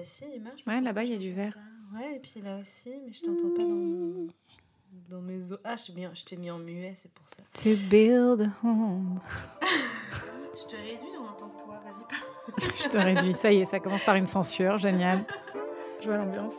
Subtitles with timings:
[0.00, 0.62] Bah si, il marche.
[0.66, 1.54] Ouais, là-bas, il y a du verre.
[1.94, 4.28] Ouais, et puis là aussi, mais je t'entends pas dans,
[5.10, 5.58] dans mes os.
[5.62, 7.42] Ah, je t'ai mis, je t'ai mis en muet, c'est pour ça.
[7.62, 9.20] To build a home.
[10.56, 12.66] Je te réduis, on entend que toi, vas-y pas.
[12.82, 13.34] Je te réduis.
[13.34, 14.78] Ça y est, ça commence par une censure.
[14.78, 15.24] Génial.
[16.00, 16.54] Je vois l'ambiance.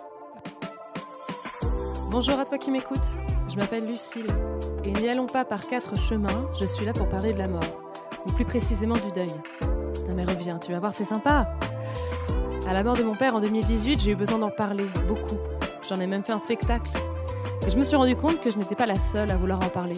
[2.11, 2.99] Bonjour à toi qui m'écoutes,
[3.49, 4.27] je m'appelle Lucille
[4.83, 7.91] et n'y allons pas par quatre chemins, je suis là pour parler de la mort,
[8.25, 9.33] ou plus précisément du deuil.
[10.07, 11.57] Non mais reviens, tu vas voir, c'est sympa.
[12.71, 15.35] À la mort de mon père en 2018, j'ai eu besoin d'en parler, beaucoup.
[15.89, 16.89] J'en ai même fait un spectacle.
[17.67, 19.67] Et je me suis rendu compte que je n'étais pas la seule à vouloir en
[19.67, 19.97] parler.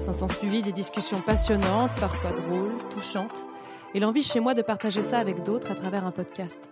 [0.00, 3.48] S'en sont suivi des discussions passionnantes, parfois drôles, touchantes,
[3.92, 6.62] et l'envie chez moi de partager ça avec d'autres à travers un podcast.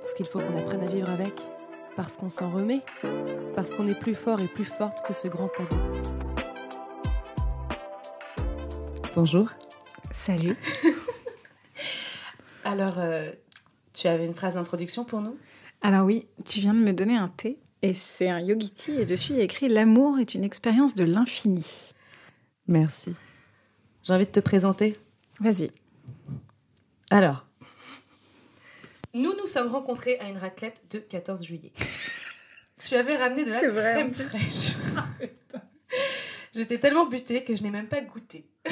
[0.00, 1.34] Parce qu'il faut qu'on apprenne à vivre avec,
[1.94, 2.80] parce qu'on s'en remet,
[3.54, 5.76] parce qu'on est plus fort et plus forte que ce grand tabou.
[9.14, 9.50] Bonjour.
[10.10, 10.56] Salut.
[12.64, 13.30] Alors, euh,
[14.00, 15.36] tu avais une phrase d'introduction pour nous?
[15.82, 19.32] Alors oui, tu viens de me donner un thé et c'est un yogiti et dessus
[19.32, 21.92] il y a écrit L'amour est une expérience de l'infini.
[22.66, 23.14] Merci.
[24.02, 24.98] J'ai envie de te présenter.
[25.38, 25.70] Vas-y.
[27.10, 27.46] Alors,
[29.12, 31.72] nous nous sommes rencontrés à une raclette de 14 juillet.
[32.82, 34.76] tu avais ramené de la C'est vrai, crème fraîche.
[36.54, 38.48] J'étais tellement butée que je n'ai même pas goûté.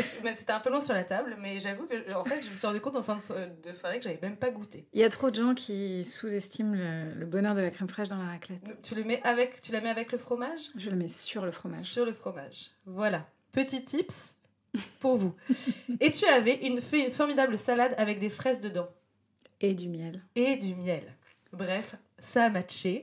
[0.00, 2.66] C'était un peu long sur la table, mais j'avoue que en fait, je me suis
[2.66, 4.86] rendu compte en fin de, so- de soirée que j'avais même pas goûté.
[4.92, 8.08] Il y a trop de gens qui sous-estiment le, le bonheur de la crème fraîche
[8.08, 8.78] dans la raclette.
[8.82, 10.70] Tu le mets avec, tu la mets avec le fromage?
[10.76, 11.78] Je le mets sur le fromage.
[11.80, 12.70] Sur le fromage.
[12.86, 13.26] Voilà.
[13.52, 14.36] Petit tips
[15.00, 15.34] pour vous.
[16.00, 18.88] Et tu avais une, fait une formidable salade avec des fraises dedans.
[19.60, 20.22] Et du miel.
[20.34, 21.14] et du miel.
[21.52, 23.02] Bref, ça a matché.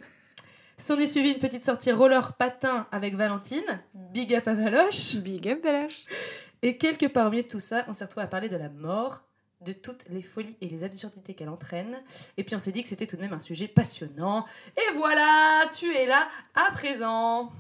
[0.78, 5.16] S'en est suivi une petite sortie roller patin avec Valentine, big up à Valoche.
[5.18, 6.06] Big up, Balache.
[6.62, 8.70] Et quelque part au milieu de tout ça, on s'est retrouvé à parler de la
[8.70, 9.24] mort,
[9.62, 12.02] de toutes les folies et les absurdités qu'elle entraîne.
[12.38, 14.46] Et puis on s'est dit que c'était tout de même un sujet passionnant.
[14.78, 17.52] Et voilà, tu es là à présent.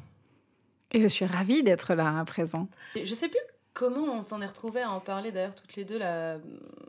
[0.92, 2.68] Et je suis ravie d'être là à présent.
[2.96, 3.40] Je sais plus
[3.74, 6.38] comment on s'en est retrouvé à en parler d'ailleurs toutes les deux la,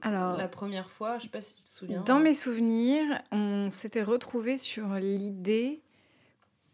[0.03, 1.19] Alors, la première fois.
[1.19, 2.03] Je sais pas si tu te souviens.
[2.03, 5.83] Dans mes souvenirs, on s'était retrouvés sur l'idée,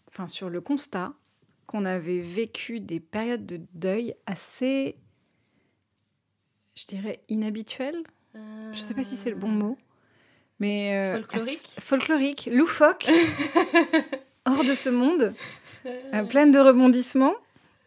[0.08, 1.12] enfin sur le constat
[1.66, 4.96] qu'on avait vécu des périodes de deuil assez,
[6.76, 8.02] je dirais, inhabituelles.
[8.36, 9.76] Euh, Je sais pas si c'est le bon mot,
[10.60, 13.06] mais euh, Folklorique folklorique, loufoque,
[14.46, 15.34] hors de ce monde,
[15.86, 17.34] euh, pleine de rebondissements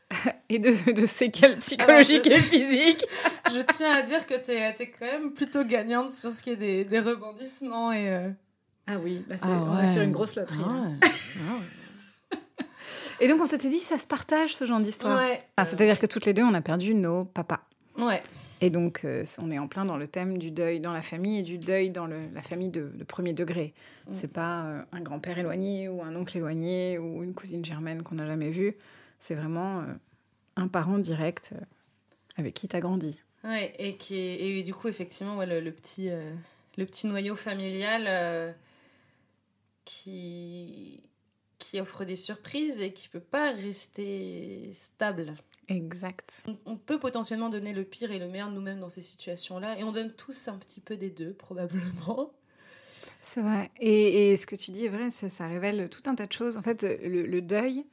[0.49, 3.05] et de, de séquelles psychologiques je- et physiques.
[3.53, 6.55] Je tiens à dire que tu es, quand même plutôt gagnante sur ce qui est
[6.55, 8.09] des, des rebondissements et.
[8.09, 8.29] euh,
[8.87, 10.59] Ah oui, là, c'est- Ah on est sur une grosse loterie.
[10.65, 11.59] Ah
[13.21, 15.19] Et donc on s'était dit, ça se partage ce genre d'histoire.
[15.19, 15.41] Ouais.
[15.57, 17.59] Ah, C'est-à-dire que toutes les deux, on a perdu nos papas.
[17.97, 18.21] Ouais.
[18.61, 21.39] Et donc, euh, on est en plein dans le thème du deuil dans la famille
[21.39, 23.73] et du deuil dans le- la famille de, de premier degré.
[24.07, 24.13] Mm.
[24.13, 28.15] C'est pas euh, un grand-père éloigné ou un oncle éloigné ou une cousine germaine qu'on
[28.15, 28.75] n'a jamais vue.
[29.19, 29.83] C'est vraiment euh,
[30.57, 31.53] un parent direct
[32.35, 33.17] avec qui t'as grandi.
[33.45, 36.09] Ouais, et, qui est- et du coup, effectivement, ouais, le, le petit,
[36.77, 38.53] le petit noyau familial
[39.85, 41.03] qui,
[41.57, 45.33] qui offre des surprises et qui peut pas rester stable.
[45.69, 46.43] Exact.
[46.47, 49.77] On, on peut potentiellement donner le pire et le meilleur de nous-mêmes dans ces situations-là,
[49.79, 52.31] et on donne tous un petit peu des deux, probablement.
[53.23, 53.71] C'est vrai.
[53.79, 56.31] Et, et ce que tu dis est vrai, ça, ça révèle tout un tas de
[56.33, 56.57] choses.
[56.57, 57.85] En fait, le, le deuil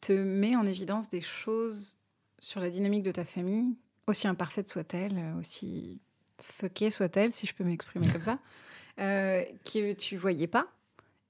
[0.00, 1.96] te met en évidence des choses
[2.38, 3.76] sur la dynamique de ta famille,
[4.06, 6.00] aussi imparfaite soit-elle, euh, aussi
[6.40, 8.38] fuckée soit-elle, si je peux m'exprimer comme ça,
[8.98, 10.66] euh, que tu voyais pas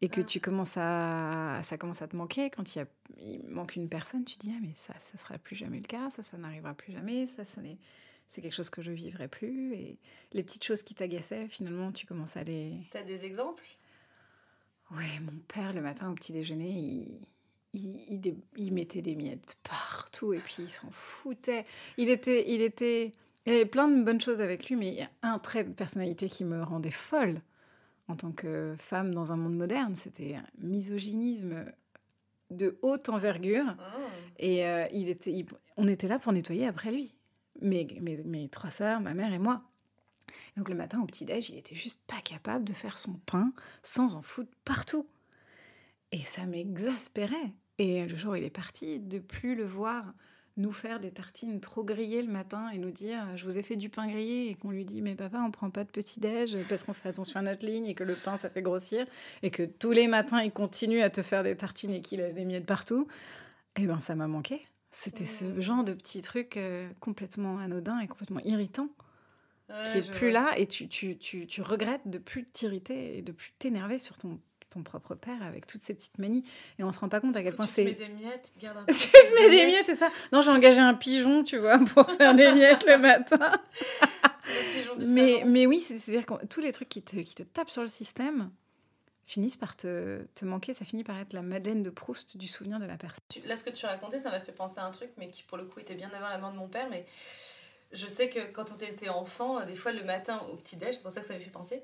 [0.01, 0.25] et que Ah.
[0.25, 2.87] tu commences à ça commence à te manquer quand il, y a,
[3.19, 6.11] il manque une personne tu dis ah mais ça ça sera plus jamais le cas
[6.11, 7.79] ça ça n'arrivera plus jamais ça ça n'est
[8.29, 9.99] c'est quelque chose que je vivrai plus et
[10.33, 13.65] les petites choses qui t'agaçaient finalement tu commences à les T'as des exemples?
[14.91, 17.19] Ouais, mon père, le matin au petit déjeuner, il,
[17.73, 21.65] il, il dé- il mettait des miettes partout et puis il s'en foutait.
[21.97, 23.13] Il était, il était,
[23.47, 25.65] il y avait plein de bonnes choses avec lui, mais il y a un trait
[25.65, 27.41] de personnalité qui me rendait folle
[28.09, 29.97] en tant que femme dans un monde moderne.
[29.97, 31.65] C'était un misogynisme
[32.53, 33.65] de haute envergure.
[34.39, 35.47] Et euh, il était, il-
[35.77, 37.15] on était là pour nettoyer après lui.
[37.61, 39.63] Mes, mes, mes trois sœurs, ma mère et moi.
[40.57, 43.53] Donc le matin au petit-déj, il était juste pas capable de faire son pain
[43.83, 45.07] sans en foutre partout.
[46.13, 47.53] Et ça m'exaspérait.
[47.79, 50.13] Et le jour où il est parti, de plus le voir
[50.57, 53.77] nous faire des tartines trop grillées le matin et nous dire je vous ai fait
[53.77, 56.57] du pain grillé et qu'on lui dit mais papa on prend pas de petit déj
[56.69, 59.07] parce qu'on fait attention à notre ligne et que le pain ça fait grossir
[59.43, 62.35] et que tous les matins il continue à te faire des tartines et qu'il laisse
[62.35, 63.07] des miettes partout.
[63.77, 64.67] Et ben ça m'a manqué.
[64.91, 68.89] C'était ce genre de petits trucs euh, complètement anodins et complètement irritants
[69.91, 73.33] qui est plus là et tu, tu, tu, tu regrettes de plus t'irriter et de
[73.33, 74.39] plus t'énerver sur ton
[74.73, 76.45] ton propre père avec toutes ces petites manies.
[76.79, 78.59] Et on se rend pas compte à quel point c'est tu mets des miettes tu
[78.59, 79.87] te gardes un tu peu mets des miettes.
[79.87, 80.11] c'est ça.
[80.33, 83.53] Non j'ai engagé un pigeon tu vois pour faire des miettes le matin.
[84.45, 87.17] Le pigeon du mais mais oui c'est à dire que tous les trucs qui te,
[87.17, 88.51] qui te tapent sur le système
[89.25, 90.73] finissent par te, te manquer.
[90.75, 93.21] Ça finit par être la Madeleine de Proust du souvenir de la personne.
[93.29, 95.43] Tu- Là, ce que tu racontais, ça m'a fait penser à un truc, mais qui
[95.45, 96.89] pour le coup était bien avant la mort de mon père.
[96.91, 97.07] Mais
[97.93, 101.13] je sais que quand on était enfant, des fois le matin au petit-déj, c'est pour
[101.13, 101.83] ça que ça m'avait fait penser,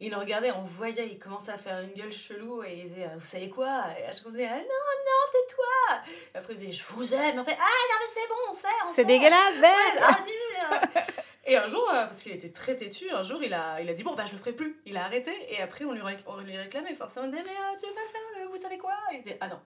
[0.00, 3.08] il nous regardait, on voyait, il commençait à faire une gueule chelou et il disait
[3.16, 3.84] Vous savez quoi?
[3.98, 7.38] Et je disais Ah non, non, tais-toi Et après il disait Je vous aime.
[7.38, 9.04] On fait Ah non, mais c'est bon, on on sait.
[9.04, 11.02] dégueulasse Ouais, ah, nul, hein.
[11.44, 13.94] Et un jour, euh, parce qu'il était très têtu, un jour il a, il a
[13.94, 14.80] dit bon bah je le ferai plus.
[14.84, 17.26] Il a arrêté et après on lui, on lui réclamait forcément.
[17.26, 18.92] On disait mais euh, tu veux pas le faire, le- vous savez quoi?
[19.14, 19.60] Il disait ah non.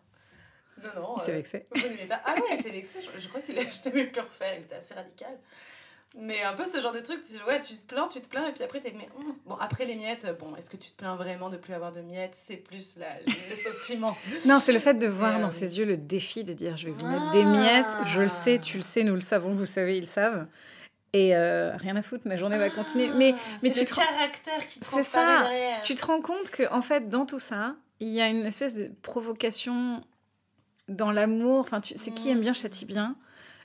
[0.82, 1.14] Non, non.
[1.18, 2.20] il s'est euh, vexé vous n'aimez pas.
[2.24, 3.00] Ah ouais, il s'est vexé.
[3.02, 4.54] Je, je crois qu'il a même plus refaire.
[4.56, 5.36] Il était assez radical.
[6.18, 8.46] Mais un peu ce genre de truc, tu, ouais, tu te plains, tu te plains,
[8.48, 8.92] et puis après, t'es.
[8.96, 9.34] Mais, hum.
[9.46, 12.00] Bon, après les miettes, bon, est-ce que tu te plains vraiment de plus avoir de
[12.02, 12.34] miettes?
[12.34, 14.16] C'est plus la, le sentiment.
[14.44, 16.86] non c'est le fait de voir euh, dans ses yeux le défi de dire je
[16.86, 19.66] vais vous mettre des miettes je le sais tu le sais nous le savons vous
[19.66, 20.46] savez ils savent
[21.12, 24.66] et euh, rien à foutre ma journée va continuer mais mais tu le te caractère
[24.66, 25.42] qui C'est ça.
[25.42, 25.80] derrière.
[25.82, 28.74] Tu te rends compte que en fait dans tout ça, il y a une espèce
[28.74, 30.02] de provocation
[30.88, 31.60] dans l'amour.
[31.60, 33.16] Enfin, tu- c'est qui aime bien châtie bien?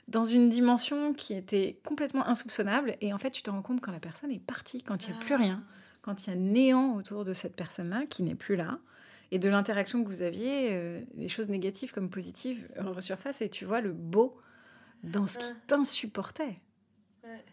[0.08, 2.96] Dans une dimension qui était complètement insoupçonnable.
[3.00, 5.16] Et en fait, tu te rends compte quand la personne est partie, quand il n'y
[5.16, 5.62] a plus rien,
[6.02, 8.78] quand il y a néant autour de cette personne-là qui n'est plus là.
[9.30, 13.66] Et de l'interaction que vous aviez, euh, les choses négatives comme positives resurfacent et tu
[13.66, 14.36] vois le beau
[15.04, 15.52] dans ce qui Ouais.
[15.66, 16.58] t'insupportait.
[17.24, 17.44] Ouais.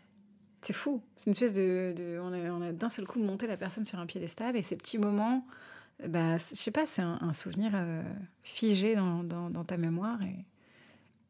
[0.62, 1.02] C'est fou.
[1.18, 1.94] C'est une espèce de.
[1.96, 4.64] de- on a, on a d'un seul coup monté la personne sur un piédestal et
[4.64, 5.46] ces petits moments,
[6.04, 8.02] euh, bah, je sais pas, c'est un, un souvenir euh,
[8.42, 10.36] figé dans, dans- dans ta mémoire et,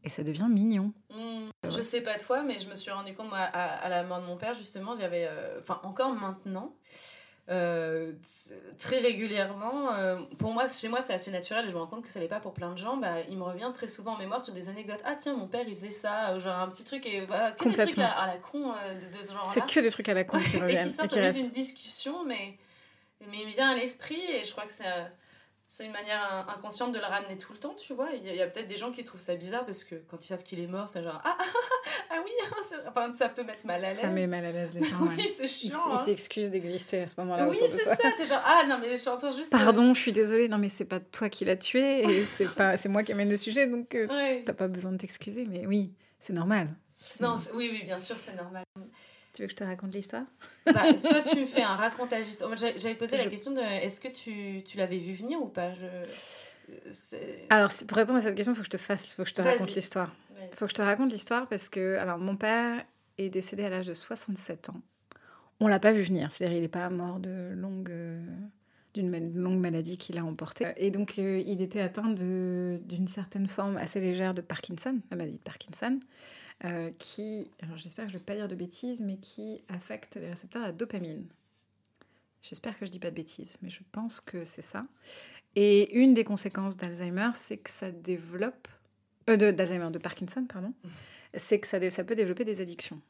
[0.06, 0.94] et ça devient mignon.
[1.10, 4.04] Hmm, Je sais pas toi, mais je me suis rendu compte, moi, à, à la
[4.04, 5.28] mort de mon père, justement, il y avait.
[5.30, 6.74] euh, Enfin, encore maintenant,
[7.50, 8.13] euh,
[8.80, 12.04] très régulièrement, euh, pour moi, chez moi, c'est assez naturel et je me rends compte
[12.04, 12.98] que ça l'est pas pour plein de gens.
[12.98, 15.02] Bah, il me revient très souvent en mémoire sur des anecdotes.
[15.06, 17.63] Ah, tiens, mon père, il faisait ça, ou genre un petit truc, et voilà, que
[17.68, 18.04] des trucs Complètement.
[18.06, 19.52] à, à la con euh, de, de ce genre-là.
[19.54, 21.40] C'est que des trucs à la con qui et reviennent qui et sortent qui restent.
[21.40, 22.57] d'une discussion, mais,
[23.30, 25.06] mais il me vient à l'esprit et je crois que c'est, euh,
[25.67, 28.09] c'est une manière in- inconsciente de le ramener tout le temps, tu vois.
[28.13, 30.44] Il y a, peut-être des gens qui trouvent ça bizarre parce que quand ils savent
[30.44, 33.44] qu'il est mort, c'est genre Ah, ah, ah, ah oui, ah, c'est- enfin, ça peut
[33.44, 34.00] mettre mal à l'aise.
[34.00, 34.97] Ça met mal à l'aise les gens.
[35.01, 35.79] oui, c'est chiant.
[35.91, 36.06] ils hein.
[36.06, 37.47] s'excusent d'exister à ce moment-là.
[37.50, 37.95] Oui, c'est ça.
[38.15, 39.51] T'es genre Ah non, mais je suis en train juste.
[39.51, 40.47] Pardon, je suis désolée.
[40.47, 43.29] Non, mais c'est pas toi qui l'as tué et c'est pas, c'est moi qui amène
[43.29, 44.44] le sujet, donc euh, Ouais.
[44.45, 45.45] t'as pas besoin de t'excuser.
[45.50, 46.69] Mais oui, c'est normal.
[47.19, 48.63] Non, oui, oui, bien sûr, c'est normal.
[49.35, 50.23] Tu veux que je te raconte l'histoire?
[50.65, 52.25] Bah, soit tu me fais un racontage.
[52.47, 55.73] Moi, J'avais posé la question de est-ce que tu, tu l'avais vu venir ou pas?
[55.73, 55.87] Je...
[57.49, 59.33] Alors, pour répondre à cette question, il faut que je te fasse, faut que je
[59.33, 60.15] te raconte l'histoire.
[60.41, 62.85] Il faut que je te raconte l'histoire parce que, alors, mon père
[63.17, 64.81] est décédé à l'âge de 67 ans.
[65.59, 68.25] On l'a pas vu venir, c'est-à-dire il n'est pas mort de longue, euh,
[68.93, 70.67] d'une longue maladie qu'il a emportée.
[70.77, 75.37] Et donc, euh, il était atteint d'une certaine forme assez légère de Parkinson, la maladie
[75.37, 75.99] de Parkinson,
[76.63, 80.16] euh, qui, alors j'espère que je ne vais pas dire de bêtises, mais qui affecte
[80.16, 81.25] les récepteurs à dopamine.
[82.42, 84.86] J'espère que je dis pas de bêtises, mais je pense que c'est ça.
[85.56, 88.68] Et une des conséquences d'Alzheimer, c'est que ça développe.
[89.30, 90.74] Euh, d'Alzheimer, de Parkinson, pardon.
[91.36, 93.02] C'est que ça, ça peut développer des addictions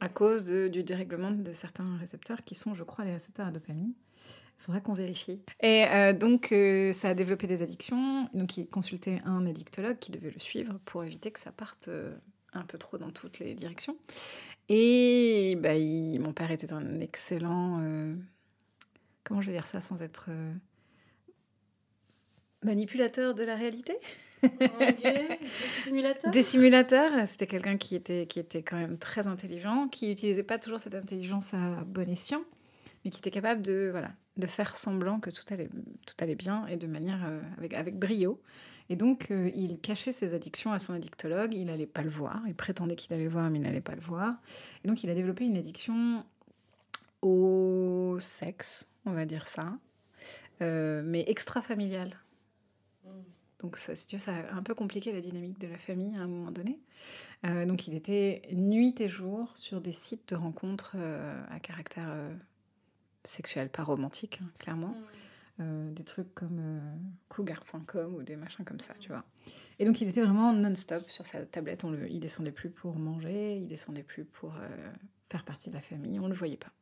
[0.00, 3.92] à cause du dérèglement de certains récepteurs qui sont, je crois, les récepteurs à dopamine.
[4.58, 5.40] Il faudra qu'on vérifie.
[5.60, 8.28] Et euh, donc, euh, ça a développé des addictions.
[8.34, 11.88] Donc, il consultait un addictologue qui devait le suivre pour éviter que ça parte
[12.52, 13.96] un peu trop dans toutes les directions.
[14.68, 17.80] Et bah, il- mon père était un excellent.
[17.82, 18.14] euh,
[19.24, 20.26] comment je vais dire ça sans être.
[20.30, 20.52] euh,
[22.62, 23.96] manipulateur de la réalité?
[24.42, 25.02] Ok,
[26.32, 27.28] des simulateurs?
[27.28, 30.94] C'était quelqu'un qui était, qui était quand même très intelligent, qui n'utilisait pas toujours cette
[30.94, 32.42] intelligence à bon escient,
[33.04, 35.68] mais qui était capable de, voilà, de faire semblant que tout allait,
[36.06, 38.40] tout allait bien et de manière euh, avec, avec brio.
[38.92, 42.42] Et donc, euh, il cachait ses addictions à son addictologue, il n'allait pas le voir,
[42.46, 44.34] il prétendait qu'il allait le voir, mais il n'allait pas le voir.
[44.84, 46.26] Et donc, il a développé une addiction
[47.22, 49.78] au sexe, on va dire ça,
[50.60, 52.18] euh, mais extra-familiale.
[53.06, 53.08] Mm.
[53.60, 56.14] Donc, ça, si tu veux, ça a un peu compliqué la dynamique de la famille
[56.14, 56.78] à un moment donné.
[57.46, 60.96] Euh, donc, il était nuit et jour sur des sites de rencontres
[61.50, 62.14] à caractère
[63.24, 64.88] sexuel, pas romantique, hein, clairement.
[64.88, 65.04] Mm.
[65.60, 66.80] Euh, des trucs comme euh,
[67.28, 69.22] cougar.com ou des machins comme ça, tu vois.
[69.78, 71.84] Et donc, il était vraiment non-stop sur sa tablette.
[71.84, 74.92] On le, il descendait plus pour manger, il descendait plus pour euh,
[75.30, 76.18] faire partie de la famille.
[76.18, 76.72] On le voyait pas.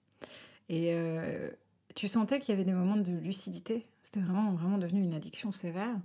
[0.68, 1.50] Et euh,
[1.96, 3.86] tu sentais qu'il y avait des moments de lucidité.
[4.04, 5.96] C'était vraiment, vraiment devenu une addiction sévère.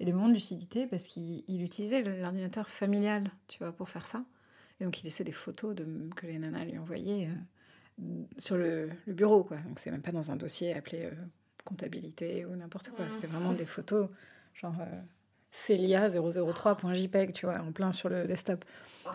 [0.00, 4.08] Et des moments de lucidité parce qu'il il utilisait l'ordinateur familial, tu vois, pour faire
[4.08, 4.24] ça.
[4.80, 5.76] Et donc, il laissait des photos
[6.16, 7.28] que les nanas lui envoyaient
[8.36, 9.58] sur le, bureau, quoi.
[9.58, 11.10] Donc c'est même pas dans un dossier appelé
[11.64, 13.06] comptabilité ou n'importe quoi.
[13.10, 14.08] C'était vraiment des photos,
[14.54, 15.00] genre euh,
[15.52, 18.64] Celia003.jpg, tu vois, en plein sur le desktop.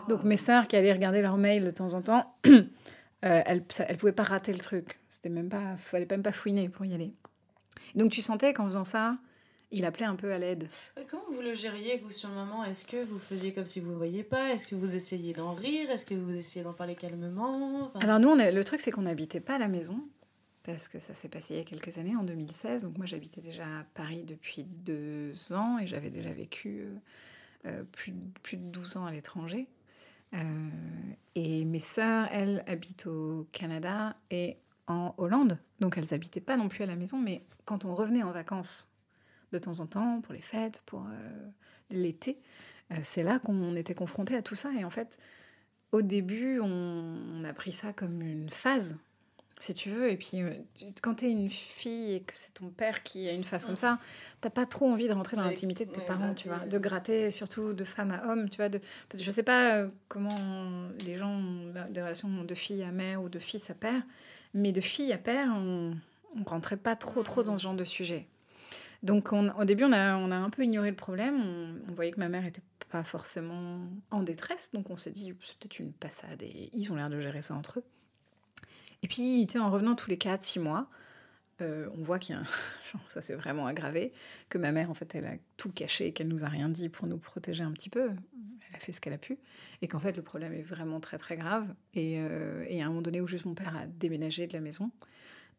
[0.08, 2.62] Donc mes sœurs qui allaient regarder leur mail de temps en temps, euh,
[3.22, 4.98] elles, elles pouvaient pas rater le truc.
[5.08, 7.12] C'était même pas, fallait même pas fouiner pour y aller.
[7.94, 9.16] Donc tu sentais qu'en faisant ça,
[9.72, 10.68] il appelait un peu à l'aide.
[11.08, 12.64] Comment vous le gériez, vous, sur le moment?
[12.64, 14.52] Est-ce que vous faisiez comme si vous ne voyiez pas?
[14.52, 15.90] Est-ce que vous essayiez d'en rire?
[15.90, 17.86] Est-ce que vous essayez d'en parler calmement?
[17.94, 20.00] Enfin, Alors nous, on a- le truc c'est qu'on n'habitait pas à la maison
[20.64, 22.82] parce que ça s'est passé il y a quelques années, en 2016.
[22.82, 26.94] Donc moi j'habitais déjà à Paris depuis deux ans et j'avais déjà vécu euh,
[27.66, 28.12] euh, plus,
[28.42, 29.68] plus de 12 ans à l'étranger.
[30.34, 30.68] Euh,
[31.34, 35.58] et mes sœurs, elles, habitent au Canada et en Hollande.
[35.80, 38.94] Donc elles n'habitaient pas non plus à la maison, mais quand on revenait en vacances
[39.52, 41.04] de temps en temps, pour les fêtes, pour
[41.90, 42.38] l'été,
[43.02, 44.70] c'est là qu'on était confronté à tout ça.
[44.78, 45.18] Et en fait,
[45.90, 48.96] au début, on a pris ça comme une phase,
[49.60, 50.10] si tu veux.
[50.10, 50.52] Et puis, euh,
[51.02, 53.76] quand tu es une fille et que c'est ton père qui a une phase comme
[53.76, 53.98] ça,
[54.40, 56.58] t'as pas trop envie de rentrer dans l'intimité de tes ouais, parents, tu vois.
[56.66, 58.68] De gratter, surtout de femme à homme, tu vois.
[58.68, 58.80] De,
[59.14, 63.28] je sais pas euh, comment les gens ont des relations de fille à mère ou
[63.28, 64.02] de fils à père,
[64.54, 65.94] mais de fille à père, on,
[66.36, 68.26] on rentrait pas trop, trop dans ce genre de sujet.
[69.02, 71.40] Donc, on- au début, on a, on a un peu ignoré le problème.
[71.40, 73.78] On, on voyait que ma mère était pas forcément
[74.10, 77.20] en détresse, donc on s'est dit, c'est peut-être une passade et ils ont l'air de
[77.20, 77.84] gérer ça entre eux.
[79.02, 80.88] Et puis, tu sais, en revenant tous les 4-6 mois,
[81.62, 82.38] euh, on voit qu'il
[83.08, 84.12] ça s'est vraiment aggravé,
[84.48, 87.06] que ma mère, en fait, elle a tout caché qu'elle nous a rien dit pour
[87.06, 88.10] nous protéger un petit peu.
[88.68, 89.38] Elle a fait ce qu'elle a pu.
[89.82, 91.66] Et qu'en fait, le problème est vraiment très, très grave.
[91.94, 94.90] Et, euh, à un moment donné où juste mon père a déménagé de la maison,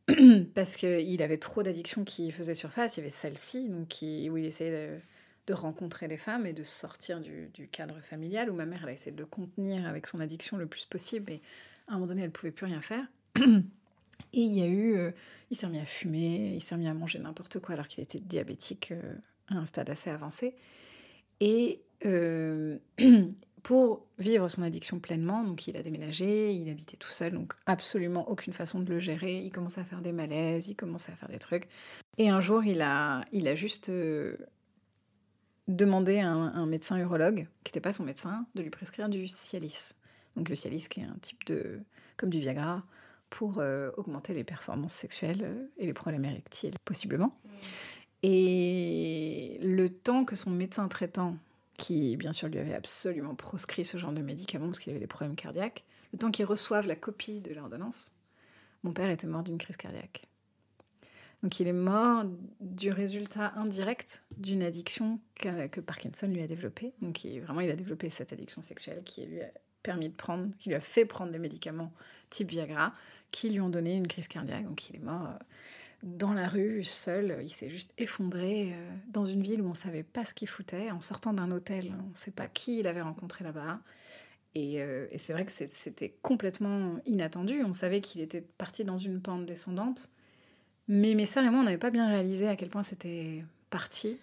[0.56, 2.98] parce qu'il avait trop d'addictions qui faisaient surface.
[2.98, 5.02] Il y avait celle-ci, donc où il essayait
[5.48, 8.90] de, rencontrer des femmes et de sortir du, du cadre familial, où ma mère, elle
[8.90, 11.30] a essayé de le contenir avec son addiction le plus possible.
[11.30, 11.42] Et
[11.90, 13.06] à un moment donné, elle pouvait plus rien faire.
[13.38, 14.96] Et il y a eu...
[14.96, 15.12] euh,
[15.50, 18.20] il s'est remis à fumer, il s'est remis à manger n'importe quoi alors qu'il était
[18.20, 19.14] diabétique euh,
[19.50, 20.56] à un stade assez avancé.
[21.42, 22.78] Et euh,
[23.64, 28.30] pour vivre son addiction pleinement, donc il a déménagé, il habitait tout seul, donc absolument
[28.30, 29.40] aucune façon de le gérer.
[29.40, 31.68] Il commençait à faire des malaises, il commençait à faire des trucs.
[32.18, 33.92] Et un jour, il a, il a juste
[35.68, 39.94] demandé à un médecin urologue, qui n'était pas son médecin, de lui prescrire du Cialis.
[40.36, 41.80] Donc le Cialis, qui est un type de...
[42.18, 42.84] comme du Viagra,
[43.32, 47.36] pour euh, augmenter les performances sexuelles euh, et les problèmes érectiles, possiblement.
[48.22, 51.38] Et le temps que son médecin traitant,
[51.78, 55.08] qui bien sûr lui avait absolument proscrit ce genre de médicaments parce qu'il avait des
[55.08, 55.84] problèmes cardiaques,
[56.14, 58.12] le temps qu'il reçoive la copie de l'ordonnance,
[58.84, 60.28] mon père était mort d'une crise cardiaque.
[61.42, 62.26] Donc il est mort
[62.60, 66.94] du résultat indirect d'une addiction que, que Parkinson lui a développée.
[67.02, 69.48] Donc il, vraiment, il a développé cette addiction sexuelle qui lui a
[69.82, 71.92] permis de prendre, qui lui a fait prendre des médicaments
[72.30, 72.94] type Viagra,
[73.32, 74.66] qui lui ont donné une crise cardiaque.
[74.66, 75.38] Donc il est mort euh,
[76.04, 77.40] dans la rue, seul.
[77.44, 80.48] Il s'est juste effondré euh, dans une ville où on ne savait pas ce qu'il
[80.48, 81.94] foutait, en sortant d'un hôtel.
[82.06, 83.80] On ne sait pas qui il avait rencontré là-bas.
[84.54, 87.64] Et, euh, c'est vrai que c'était complètement inattendu.
[87.64, 90.10] On savait qu'il était parti dans une pente descendante.
[90.88, 94.18] Mais mes sœurs et moi, on n'avait pas bien réalisé à quel point c'était parti.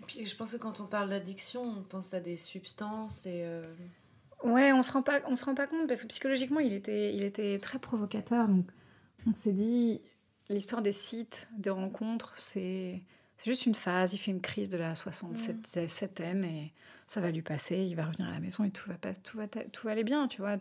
[0.00, 3.44] Et puis je pense que quand on parle d'addiction, on pense à des substances et.
[4.44, 7.14] Ouais, on se rend pas, on se rend pas compte parce que psychologiquement, il était,
[7.14, 8.48] il était très provocateur.
[8.48, 8.66] Donc,
[9.26, 10.02] on s'est dit,
[10.48, 13.02] l'histoire des sites, des rencontres, c'est,
[13.36, 14.14] c'est juste une phase.
[14.14, 16.72] Il fait une crise de la 67 septaine et
[17.06, 17.76] ça va lui passer.
[17.76, 20.04] Il va revenir à la maison et tout va pas, tout va, tout va aller
[20.04, 20.56] bien, tu vois.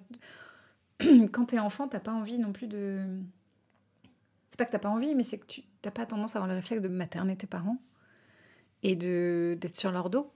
[1.32, 3.04] Quand t'es enfant, t'as pas envie non plus de.
[4.48, 6.50] C'est pas que t'as pas envie, mais c'est que tu t'as pas tendance à avoir
[6.50, 7.82] le réflexe de materner tes parents
[8.84, 10.32] et de d'être sur leur dos.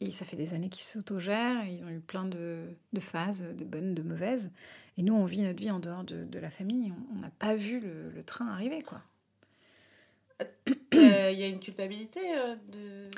[0.00, 3.64] Et ça fait des années qu'ils s'autogèrent, ils ont eu plein de, de phases, de
[3.64, 4.50] bonnes, de mauvaises.
[4.96, 6.92] Et nous, on vit notre vie en dehors de, de la famille.
[7.12, 9.02] On- n'a pas vu le, le train arriver, quoi.
[10.40, 13.10] euh, Il y a une culpabilité euh, de.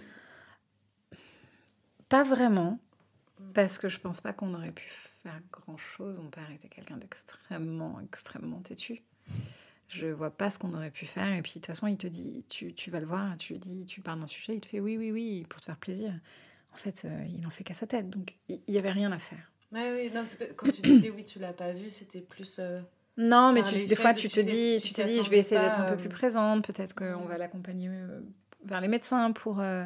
[2.08, 2.78] Pas vraiment,
[3.54, 4.88] parce que je pense pas qu'on aurait pu
[5.22, 6.18] faire grand-chose.
[6.18, 9.02] Mon père était quelqu'un d'extrêmement, extrêmement têtu.
[9.88, 11.32] Je vois pas ce qu'on aurait pu faire.
[11.34, 13.60] Et puis, de toute façon, il te dit, tu, tu vas le voir, tu lui
[13.60, 16.12] dis, tu parles d'un sujet, il te fait oui, oui, oui, pour te faire plaisir.
[16.72, 18.08] En fait, euh, il en fait qu'à sa tête.
[18.10, 19.50] Donc, il il y avait rien à faire.
[19.72, 20.22] Ouais, oui, non,
[20.56, 22.58] quand tu disais oui, tu l'as pas vu, c'était plus.
[22.58, 22.80] euh,
[23.16, 25.60] Non, mais tu- des fois, de tu te dis, tu te dis, je vais essayer
[25.60, 26.64] d'être un peu euh, plus présente.
[26.66, 28.20] Peut-être qu'on va l'accompagner euh,
[28.64, 29.84] vers les médecins pour, euh,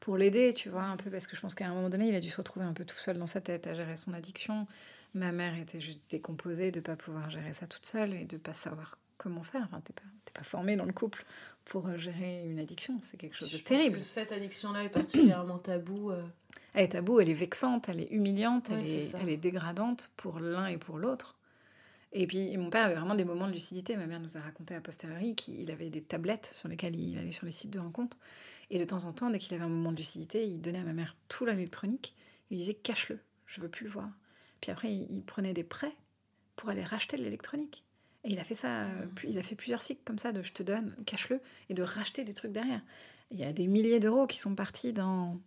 [0.00, 1.10] pour l'aider, tu vois, un peu.
[1.10, 2.84] Parce que je pense qu'à un moment donné, il a dû se retrouver un peu
[2.84, 4.66] tout seul dans sa tête à gérer son addiction.
[5.14, 8.36] Ma mère était juste décomposée de ne pas pouvoir gérer ça toute seule et de
[8.36, 9.62] pas savoir comment faire.
[9.64, 10.02] Enfin, t'es pas,
[10.34, 11.24] pas formée dans le couple
[11.64, 12.98] pour gérer une addiction.
[13.02, 13.96] C'est quelque chose de je pense terrible.
[13.98, 16.10] que cette addiction-là est particulièrement tabou.
[16.10, 16.22] euh,
[16.74, 19.18] Elle est tabou, elle est vexante, elle est humiliante, Ouais, elle, est, ça.
[19.22, 21.36] elle est dégradante pour l'un et pour l'autre.
[22.12, 23.96] Et puis mon père avait vraiment des moments de lucidité.
[23.96, 27.30] Ma mère nous a raconté a posteriori qu'il avait des tablettes sur lesquelles il allait
[27.30, 28.16] sur les sites de rencontres.
[28.70, 30.84] Et de temps en temps, dès qu'il avait un moment de lucidité, il donnait à
[30.84, 32.14] ma mère tout l'électronique.
[32.50, 34.08] Il lui disait cache-le, je veux plus le voir.
[34.60, 35.94] Puis après, il, prenait des prêts
[36.56, 37.84] pour aller racheter de l'électronique.
[38.24, 40.52] Et il a fait ça, euh, il a fait plusieurs cycles comme ça de je
[40.52, 42.82] te donne, cache-le, et de racheter des trucs derrière.
[43.30, 45.40] Il y a des milliers d'euros qui sont partis dans,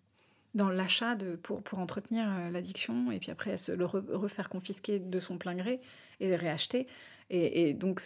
[0.56, 5.20] dans l'achat pour, pour entretenir euh, l'addiction, et puis après se le refaire confisquer de
[5.20, 5.82] son plein gré
[6.20, 6.88] et réacheter.
[7.30, 8.02] Et, et donc,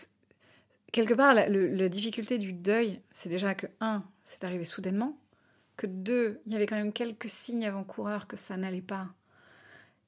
[0.92, 5.18] quelque part, la, la, difficulté du deuil, c'est déjà que, un, c'est arrivé soudainement,
[5.76, 9.08] que deux, il y avait quand même quelques signes avant-coureurs que ça n'allait pas,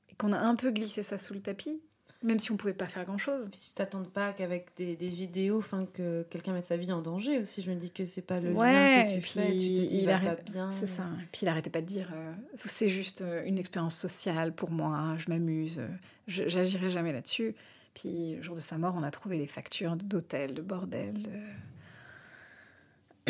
[0.10, 1.82] et qu'on a un peu glissé ça sous le tapis,
[2.24, 3.50] même si on pouvait pas faire grand-chose.
[3.52, 7.02] Puis tu t'attends pas qu'avec des, des, vidéos, enfin que quelqu'un mette sa vie en
[7.02, 7.62] danger aussi.
[7.62, 10.10] Je me dis que c'est pas le lien que tu fais, tu te dis, il
[10.10, 10.72] arrête, pas bien.
[10.72, 11.04] C'est ça.
[11.22, 12.34] Et puis il arrêtait pas de dire, euh,
[12.66, 15.82] c'est juste euh, une expérience sociale pour moi, je m'amuse,
[16.28, 17.56] j'agirai jamais là-dessus.
[17.94, 21.28] Puis, le jour de sa mort, on a trouvé des factures d'hôtel, de bordel.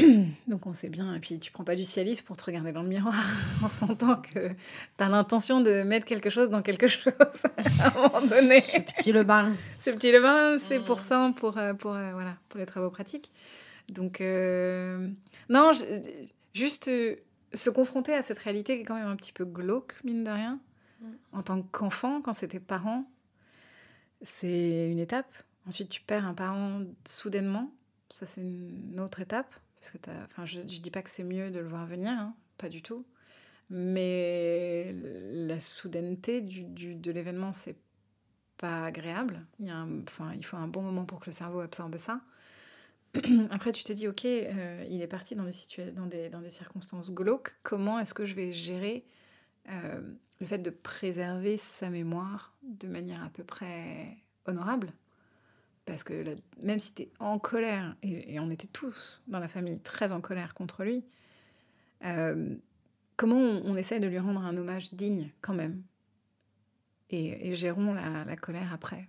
[0.48, 1.16] Donc, on sait bien.
[1.16, 3.16] Et puis, tu prends pas du Cialis pour te regarder dans le miroir
[3.64, 7.14] en sentant que tu as l'intention de mettre quelque chose dans quelque chose
[7.80, 8.62] à un moment donné.
[8.62, 9.54] Ce petit le bain.
[9.80, 11.04] Ce petit le bain, c'est pour mm.
[11.04, 13.32] ça, pour, euh, pour, euh, voilà, pour les travaux pratiques.
[13.90, 15.08] Donc, euh,
[15.50, 15.72] non,
[16.54, 16.92] juste
[17.54, 20.32] se confronter à cette réalité qui est quand même un petit peu glauque, mine de
[20.32, 20.60] rien,
[21.02, 21.06] mm.
[21.34, 23.06] en tant qu'enfant, quand c'était parent
[24.22, 25.32] c'est une étape.
[25.68, 27.72] Ensuite, tu perds un parent soudainement.
[28.10, 29.54] Ça, c'est une autre étape.
[29.80, 32.36] Parce que enfin, je ne dis pas que c'est mieux de le voir venir, hein,
[32.58, 33.06] pas du tout.
[33.70, 34.94] Mais
[35.32, 37.78] la soudaineté du, de l'événement, c'est
[38.58, 39.46] pas agréable.
[39.60, 42.22] Il, y a enfin, il faut un bon moment pour que le cerveau absorbe ça.
[43.52, 46.50] Après, tu te dis, ok, euh, il est parti dans des, dans des, dans des
[46.50, 47.56] circonstances glauques.
[47.64, 49.06] Comment est-ce que je vais gérer
[49.70, 50.02] euh,
[50.40, 54.94] le fait de préserver sa mémoire de manière à peu près honorable?
[55.90, 59.80] Parce que même si tu es en colère, et, on était tous dans la famille
[59.80, 61.04] très en colère contre lui,
[62.06, 62.56] euh,
[63.18, 65.82] comment on, essaie de lui rendre un hommage digne quand même?
[67.10, 69.08] Et, gérons la, colère après.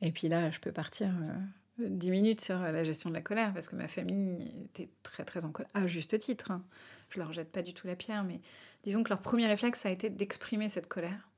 [0.00, 3.52] Et puis là, je peux partir euh, dix minutes sur la gestion de la colère,
[3.52, 6.50] parce que ma famille était très très en colère, à juste titre.
[6.50, 6.64] Hein.
[7.10, 8.40] Je leur jette pas du tout la pierre, mais
[8.84, 11.28] disons que leur premier réflexe a été d'exprimer cette colère,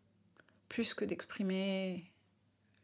[0.68, 2.09] plus que d'exprimer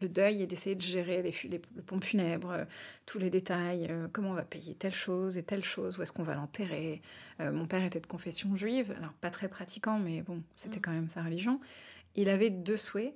[0.00, 2.64] le deuil et d'essayer de gérer les, les, pompes funèbres, euh,
[3.06, 6.12] tous les détails, euh, comment on va payer telle chose et telle chose, où est-ce
[6.12, 7.00] qu'on va l'enterrer.
[7.40, 10.82] Euh, mon père était de confession juive, alors pas très pratiquant, mais bon, c'était mm.
[10.82, 11.60] quand même sa religion.
[12.14, 13.14] Il avait deux souhaits.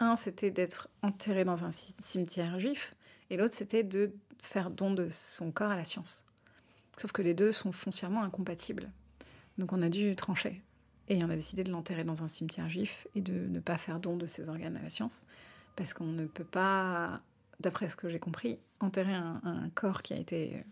[0.00, 2.94] Un, c'était d'être enterré dans un cimetière juif,
[3.30, 6.26] et l'autre, c'était de faire don de son corps à la science.
[6.98, 8.90] Sauf que les deux sont foncièrement incompatibles.
[9.58, 10.60] Donc on a dû trancher.
[11.08, 14.00] Et on a décidé de l'enterrer dans un cimetière juif et de ne pas faire
[14.00, 15.26] don de ses organes à la science.
[15.76, 17.20] Parce qu'on ne peut pas,
[17.60, 20.64] d'après ce que j'ai compris, enterrer un, corps qui a été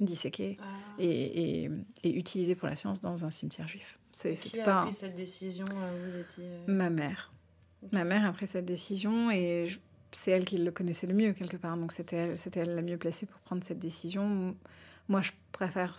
[0.00, 0.66] disséqué ah.
[0.98, 1.70] et,
[2.04, 3.98] utilisé pour la science dans un cimetière juif.
[4.12, 4.82] C'est, qui a pas...
[4.82, 6.44] pris cette décision euh, Vous étiez...
[6.44, 7.32] Euh Ma mère.
[7.92, 9.68] Ma mère a pris cette décision et
[10.12, 11.76] c'est elle qui le connaissait le mieux quelque part.
[11.76, 14.54] Donc c'était elle, c'était elle la mieux placée pour prendre cette décision.
[15.08, 15.96] Moi, je préfère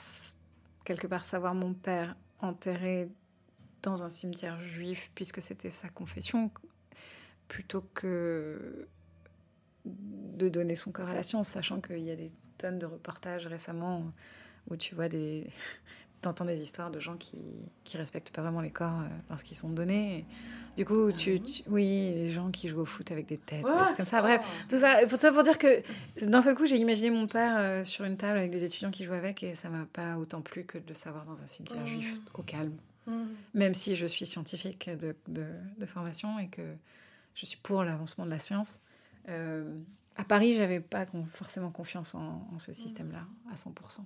[0.85, 3.09] quelque part savoir mon père enterré
[3.81, 6.51] dans un cimetière juif, puisque c'était sa confession,
[7.53, 8.87] plutôt que
[9.85, 13.45] de donner son corps à la science, sachant qu'il y a des tonnes de reportages
[13.45, 14.11] récemment
[14.69, 15.45] où tu vois des...
[16.21, 17.37] T'entends des histoires de gens qui,
[17.83, 20.25] qui respectent pas vraiment les corps euh, lorsqu'ils sont donnés.
[20.77, 23.65] du coup, ah tu, oui, les gens qui jouent au foot avec des têtes,
[23.97, 24.21] comme ça.
[24.21, 25.83] Bref, tout ça pour, pour dire que
[26.25, 29.03] d'un seul coup, j'ai imaginé mon père euh, sur une table avec des étudiants qui
[29.03, 31.85] jouent avec et ça m'a pas autant plu que de le savoir dans un cimetière
[31.85, 32.77] juif au calme.
[33.05, 33.23] Mm.
[33.53, 36.61] Même si je suis scientifique de, de, formation et que
[37.35, 38.79] je suis pour l'avancement de la science.
[39.29, 39.79] Euh,
[40.15, 44.01] à Paris, j'avais pas forcément confiance en, ce système-là à 100%.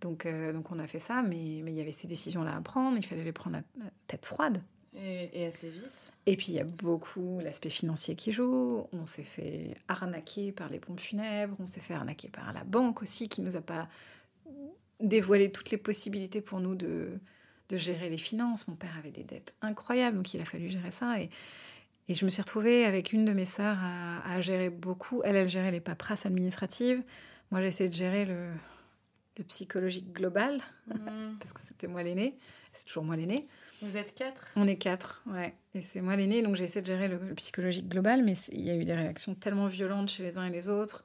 [0.00, 2.60] Donc, euh, donc on a fait ça, mais, mais il y avait ces décisions-là à
[2.60, 3.62] prendre, il fallait les prendre à,
[4.08, 4.62] tête froide.
[4.94, 6.12] Et, assez vite.
[6.26, 8.86] Et puis il y a beaucoup l'aspect financier qui joue.
[8.92, 13.00] On s'est fait arnaquer par les pompes funèbres, on s'est fait arnaquer par la banque
[13.00, 13.88] aussi, qui nous a pas
[15.00, 17.18] dévoilé toutes les possibilités pour nous de,
[17.68, 18.68] de gérer les finances.
[18.68, 21.20] Mon père avait des dettes incroyables, donc il a fallu gérer ça.
[21.20, 21.30] Et,
[22.08, 23.78] et je me suis retrouvée avec une de mes sœurs
[24.26, 25.22] à, gérer beaucoup.
[25.24, 27.02] Elle, elle gérait les paperasses administratives.
[27.50, 28.48] Moi, j'ai essayé de gérer le,
[29.38, 31.36] le psychologique global, hmm.
[31.40, 32.36] parce que c'était moi l'aînée.
[32.72, 33.46] C'est toujours moi l'aînée.
[33.82, 34.52] Vous êtes quatre?
[34.56, 35.54] On est quatre, ouais.
[35.74, 38.70] Et c'est moi l'aînée, donc j'ai essayé de gérer le, psychologique global, mais il y
[38.70, 41.04] a eu des réactions tellement violentes chez les uns et les autres.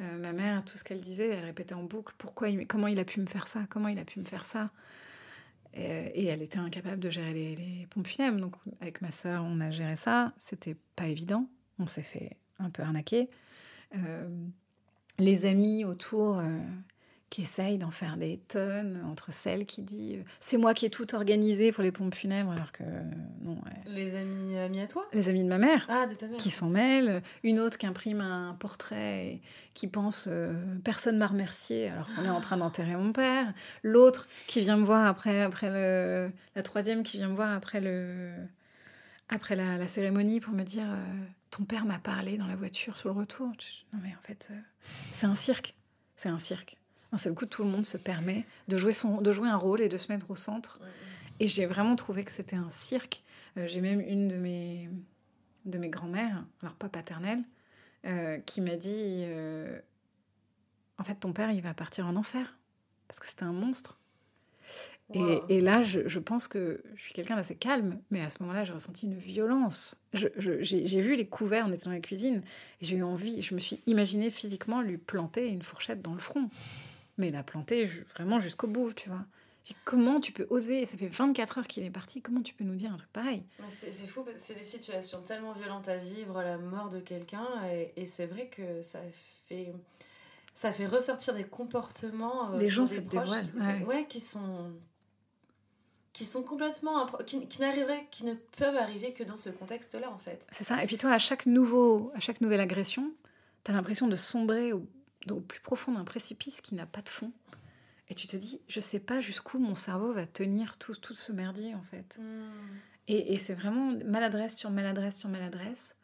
[0.00, 3.04] Euh, ma mère, tout ce qu'elle disait, elle répétait en boucle pourquoi, comment il a
[3.04, 4.70] pu me faire ça Comment il a pu me faire ça
[5.74, 8.40] et, elle était incapable de gérer les, pompes funèbres.
[8.40, 10.32] Donc, avec ma sœur, on a géré ça.
[10.38, 11.48] C'était pas évident.
[11.78, 13.28] On s'est fait un peu arnaqué.
[13.94, 14.28] Euh,
[15.18, 16.58] les amis autour euh,
[17.30, 20.90] qui essayent d'en faire des tonnes, entre celles qui dit euh, c'est moi qui ai
[20.90, 23.02] tout organisé pour les pompes funèbres, alors que euh,
[23.42, 23.52] non.
[23.52, 23.82] ouais.
[23.86, 25.06] Les amis, amis à toi?
[25.12, 26.38] Les amis de ma mère Ah, de ta mère.
[26.38, 29.42] qui s'en mêlent, une autre qui imprime un portrait et
[29.74, 34.26] qui pense euh, personne m'a remercié alors qu'on est en train d'enterrer mon père, l'autre
[34.46, 38.32] qui vient me voir après après le la troisième qui vient me voir après le
[39.28, 40.86] après la, la cérémonie pour me dire
[41.50, 43.48] ton père m'a parlé dans la voiture sur le retour.
[43.92, 44.50] Non mais en fait
[45.12, 45.74] c'est un cirque,
[46.16, 46.77] c'est un cirque.
[47.12, 49.80] D'un seul coup tout le monde se permet de jouer son de jouer un rôle
[49.80, 50.78] et de se mettre au centre.
[51.40, 53.22] Et j'ai vraiment trouvé que c'était un cirque.
[53.56, 54.90] Euh, j'ai même une de mes,
[55.64, 57.42] de mes grand-mères, alors pas paternelle,
[58.06, 58.90] euh, qui m'a dit
[59.24, 59.78] euh,
[60.98, 62.56] En fait, ton père, il va partir en enfer.
[63.06, 63.98] Parce que c'était un monstre.
[65.14, 65.44] Et, Wow.
[65.48, 68.64] et là, je, je pense que je suis quelqu'un d'assez calme, mais à ce moment-là,
[68.64, 69.96] j'ai ressenti une violence.
[70.12, 72.42] J'ai vu les couverts en étant dans la cuisine,
[72.82, 76.20] et j'ai eu envie, je me suis imaginé physiquement lui planter une fourchette dans le
[76.20, 76.50] front.
[77.18, 79.24] Mais la planter ju- vraiment jusqu'au bout, tu vois.
[79.84, 80.86] Comment tu peux oser?
[80.86, 83.42] Ça fait 24 heures qu'il est parti, comment tu peux nous dire un truc pareil?
[83.68, 88.06] C'est fou, c'est des situations tellement violentes à vivre, la mort de quelqu'un, et, et
[88.06, 89.00] c'est vrai que ça
[89.46, 89.74] fait,
[90.54, 92.54] ça fait ressortir des comportements.
[92.54, 94.06] euh, Les gens des proches dévoilent, qui, ouais.
[94.08, 94.72] qui sont
[96.14, 100.10] qui sont complètement qui, qui n'arriveraient qui ne peuvent arriver que dans ce contexte là
[100.10, 100.82] en fait C'est ça.
[100.82, 103.12] Et puis toi, à chaque, nouveau, à chaque nouvelle agression,
[103.64, 104.84] tu as l'impression de sombrer au,
[105.30, 107.32] au plus profond d'un précipice qui n'a pas de fond.
[108.08, 111.32] Et tu te dis, je sais pas jusqu'où mon cerveau va tenir tout, tout ce
[111.32, 112.18] merdier, en fait.
[113.06, 115.94] Et, et c'est vraiment maladresse sur maladresse sur maladresse.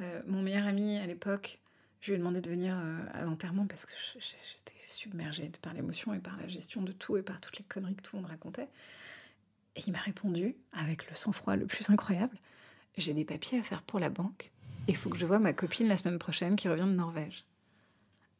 [0.00, 1.60] Euh, mon meilleur ami à l'époque,
[2.00, 6.12] je lui ai demandé de venir euh, à l'enterrement parce que j'étais submergée par l'émotion
[6.14, 8.30] et par la gestion de tout et par toutes les conneries que tout le monde
[8.30, 8.68] racontait.
[9.76, 12.36] Et il m'a répondu avec le sang-froid le plus incroyable
[12.96, 14.50] J'ai des papiers à faire pour la banque
[14.86, 17.44] et il faut que je voie ma copine la semaine prochaine qui revient de Norvège.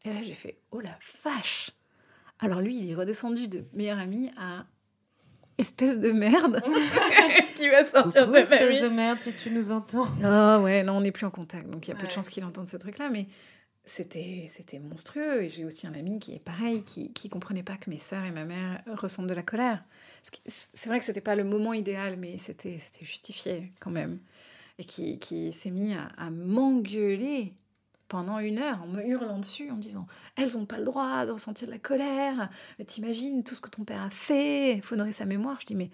[0.05, 1.71] Et là, j'ai fait Oh la vache
[2.41, 4.67] Alors lui, il est redescendu de meilleur ami à
[5.57, 6.61] espèce de merde
[7.55, 8.83] qui va sortir de ma espèce vie.
[8.83, 11.87] de merde si tu nous entends Ah ouais, non, on n'est plus en contact, donc
[11.87, 13.29] il y a peu de chances qu'il entende ce truc-là, mais
[13.85, 15.45] c'était c'était monstrueux.
[15.45, 18.25] Et j'ai aussi un ami qui est pareil, qui, qui comprenait pas que mes sœurs
[18.25, 19.85] et ma mère ressentent de la colère.
[20.47, 24.19] C'est vrai que c'était pas le moment idéal, mais c'était c'était justifié quand même.
[24.79, 27.53] Et qui, qui s'est mis à, à m'engueuler
[28.09, 31.25] pendant une heure en me hurlant dessus, en me disant Elles ont pas le droit
[31.27, 32.49] de ressentir de la colère,
[32.87, 35.59] t'imagines tout ce que ton père a fait, faut honorer sa mémoire.
[35.61, 35.91] Je dis Mais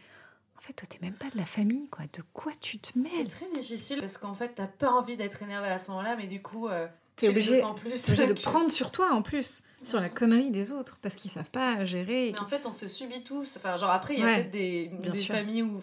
[0.58, 2.04] en fait, toi, t'es même pas de la famille, quoi.
[2.12, 5.42] De quoi tu te c'est mêles très difficile parce qu'en fait t'as pas envie d'être
[5.42, 8.32] énervé à ce moment là mais du coup euh, T'es obligé- d'autant plus obligé de
[8.42, 12.30] prendre sur toi en plus, sur la connerie des autres, parce qu'ils savent pas gérer.
[12.34, 13.56] Mais en fait, on se subit tous.
[13.56, 15.80] Enfin, genre après, il y a Ouais, peut-être des, des familles où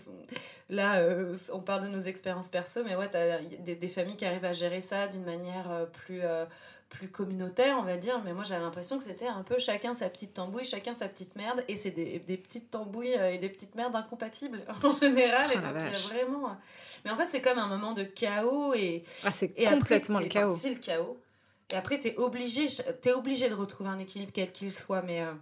[0.70, 4.26] là, euh, on parle de nos expériences perso, mais ouais, t'as des, des familles qui
[4.26, 6.46] arrivent à gérer ça d'une manière euh, plus euh,
[6.90, 8.22] plus communautaire, on va dire.
[8.24, 11.36] Mais moi, j'avais l'impression que c'était un peu chacun sa petite tambouille, chacun sa petite
[11.36, 15.52] merde, et c'est des, des petites tambouilles et des petites merdes incompatibles en général.
[15.52, 16.56] et la donc, il y a vraiment.
[17.04, 20.24] Mais en fait, c'est comme un moment de chaos et Ah, c'est complètement après, le
[20.24, 20.56] t'es- chaos.
[20.56, 21.18] C'est le chaos.
[21.72, 22.68] Et après, t'es obligé,
[23.02, 25.22] t'es obligé de retrouver un équilibre quel qu'il soit, mais.
[25.22, 25.34] euh,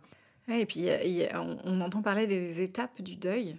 [0.48, 3.58] Ouais, et puis a- on, on entend parler des étapes du deuil.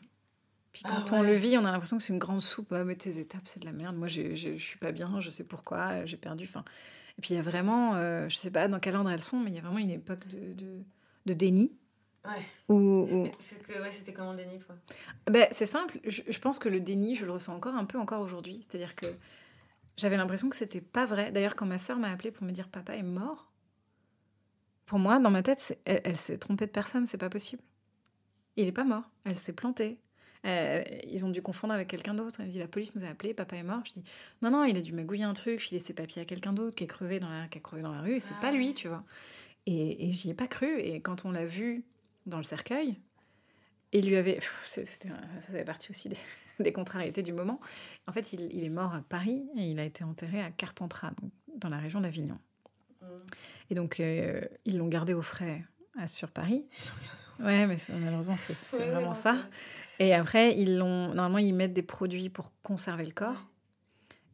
[0.72, 2.72] Puis Ah quand on le vit, on a l'impression que c'est une grande soupe.
[2.72, 3.96] Ah, mais tes étapes, c'est de la merde.
[3.96, 6.44] Moi, je suis pas bien, je sais pourquoi, j'ai perdu.
[6.44, 6.64] Enfin,
[7.18, 9.38] et puis il y a vraiment, euh, je sais pas dans quel ordre elles sont,
[9.40, 10.82] mais il y a vraiment une époque de, de,
[11.26, 11.72] de déni.
[12.24, 13.30] Ouais.
[13.38, 14.74] C'est que- ouais, c'était comment le déni, toi?
[15.30, 17.98] Ben, c'est simple, je, je pense que le déni, je le ressens encore un peu
[17.98, 18.60] encore aujourd'hui.
[18.68, 19.06] C'est-à-dire que
[19.96, 21.32] j'avais l'impression que c'était pas vrai.
[21.32, 23.50] D'ailleurs, quand ma sœur m'a appelé pour me dire papa est mort,
[24.86, 27.62] pour moi, dans ma tête, elle, elle s'est trompée de personne, c'est pas possible.
[28.56, 29.98] Il est pas mort, elle s'est plantée.
[30.44, 32.38] Euh, ils ont dû confondre avec quelqu'un d'autre.
[32.40, 33.82] Elle me dit la police nous a appelé, papa est mort.
[33.84, 34.04] Je dis
[34.42, 36.84] non non, il a dû magouiller un truc, filer ses papiers à quelqu'un d'autre qui
[36.84, 38.20] est crevé dans la qui a crevé dans la rue.
[38.20, 38.58] C'est Ah pas ouais.
[38.58, 39.04] lui, tu vois.
[39.66, 40.78] Et, et j'y ai pas cru.
[40.80, 41.84] Et quand on l'a vu
[42.26, 42.96] dans le cercueil,
[43.92, 44.36] il lui avait.
[44.36, 46.16] pff, c'était ça faisait partie aussi des,
[46.60, 47.60] des contrariétés du moment.
[48.06, 51.12] En fait, il, il est mort à Paris et il a été enterré à Carpentras,
[51.20, 52.38] donc, dans la région d'Avignon.
[53.02, 53.06] Mm.
[53.70, 55.64] Et donc, euh, ils l'ont gardé au frais
[55.98, 56.64] à, sur Paris.
[57.40, 59.36] Ouais, mais malheureusement, c'est Ouais, vraiment ça.
[59.98, 61.14] Et après, ils l'ont.
[61.14, 63.46] Normalement, ils mettent des produits pour conserver le corps.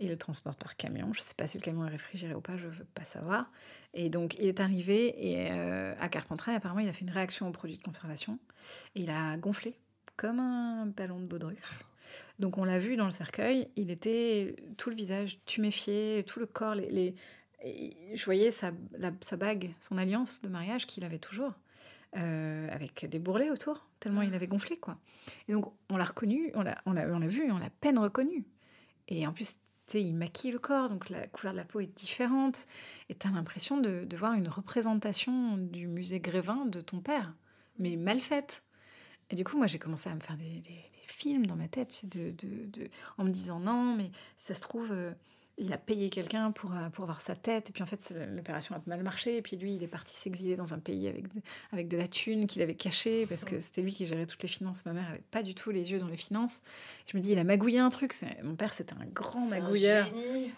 [0.01, 1.13] Et le transportent par camion.
[1.13, 3.05] Je ne sais pas si le camion est réfrigéré ou pas, je ne veux pas
[3.05, 3.53] savoir.
[3.95, 7.11] Et donc, il est arrivé et, euh, à Carpentras, et apparemment, il a fait une
[7.11, 8.41] réaction aux produits de conservation.
[8.97, 9.77] Et il a gonflé,
[10.17, 11.85] comme un ballon de baudruche.
[12.39, 16.47] Donc, on l'a vu dans le cercueil, il était tout le visage tuméfié, tout le
[16.47, 16.75] corps.
[16.75, 17.15] Les, les-
[17.65, 21.53] et je voyais sa, la- sa bague, son alliance de mariage qu'il avait toujours,
[22.17, 24.99] euh, avec des bourrelets autour, tellement il avait gonflé, quoi.
[25.49, 27.99] Et donc, on l'a reconnu, on l'a on l'a- on l'a vu, on l'a peine
[27.99, 28.45] reconnu.
[29.09, 29.55] Et en plus,
[29.87, 32.67] tu sais, il maquille le corps, donc la couleur de la peau est différente.
[33.09, 37.33] Et tu as l'impression de, de voir une représentation du musée Grévin de ton père,
[37.79, 38.63] mais mal faite.
[39.31, 41.69] Et du coup, moi, j'ai commencé à me faire des, des- des films dans ma
[41.69, 45.13] tête de, de- de- en me disant non, mais ça se trouve, euh,
[45.59, 47.69] il a payé quelqu'un pour, euh, pour avoir sa tête.
[47.69, 49.37] Et puis en fait, l'opération a mal marché.
[49.37, 51.41] Et puis lui, il est parti s'exiler dans un pays avec de,
[51.73, 54.49] avec de la thune qu'il avait cachée parce que c'était lui qui gérait toutes les
[54.49, 54.85] finances.
[54.87, 56.61] Ma mère avait pas du tout les yeux dans les finances.
[57.07, 58.13] Je me dis, il a magouillé un truc.
[58.15, 60.07] C'est- Mon père, c'était un grand magouilleur.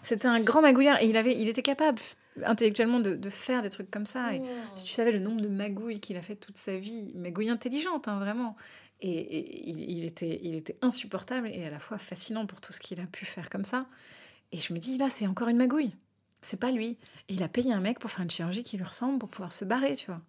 [0.01, 2.01] C'était un grand magouilleur et il, avait, il était capable
[2.45, 4.33] intellectuellement de, de faire des trucs comme ça.
[4.33, 4.39] Et
[4.75, 8.07] si tu savais le nombre de magouilles qu'il a fait toute sa vie, magouilles intelligentes,
[8.07, 8.55] hein, vraiment.
[9.01, 13.25] Et, il, était, insupportable et à la fois fascinant pour tout ce qu'il a pu
[13.25, 13.85] faire comme ça.
[14.51, 15.93] Et je me dis, là, c'est encore une magouille.
[16.41, 16.97] C'est pas lui.
[17.27, 19.65] Il a payé un mec pour faire une chirurgie qui lui ressemble pour pouvoir se
[19.65, 20.21] barrer, tu vois.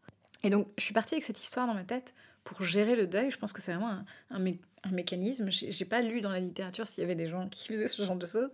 [0.42, 3.30] Et donc, je suis partie avec cette histoire dans ma tête pour gérer le deuil.
[3.30, 5.50] Je pense que c'est vraiment un, un mé- un mécanisme.
[5.50, 8.16] J'ai pas lu dans la littérature s'il y avait des gens qui faisaient ce genre
[8.16, 8.50] de choses.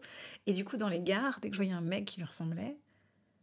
[0.46, 2.77] Et du coup, dans les gares, dès que je voyais un mec qui lui ressemblait,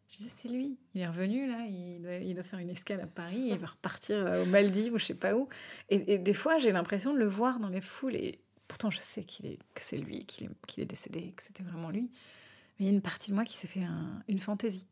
[0.10, 0.78] je disais, c'est lui.
[0.95, 3.67] Il est revenu, là, il doit, il doit faire une escale à Paris, il va
[3.67, 5.48] repartir euh, aux Maldives ou je sais pas où.
[5.89, 8.15] Et, et des fois, j'ai l'impression de le voir dans les foules.
[8.15, 11.43] Et pourtant, je sais qu'il est, que c'est lui, qu'il est, qu'il est décédé, que
[11.43, 12.10] c'était vraiment lui.
[12.80, 14.88] Mais il y a une partie de moi qui s'est fait un- une fantaisie.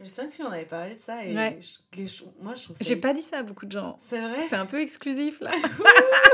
[0.00, 1.58] Je sens que tu m'en avais parlé de ça et Ouais.
[1.60, 2.06] je- les
[2.42, 2.84] moi je trouve ça.
[2.84, 3.96] J'ai pas dit ça à beaucoup de gens.
[4.00, 4.46] C'est vrai?
[4.48, 5.52] C'est un peu exclusif, là.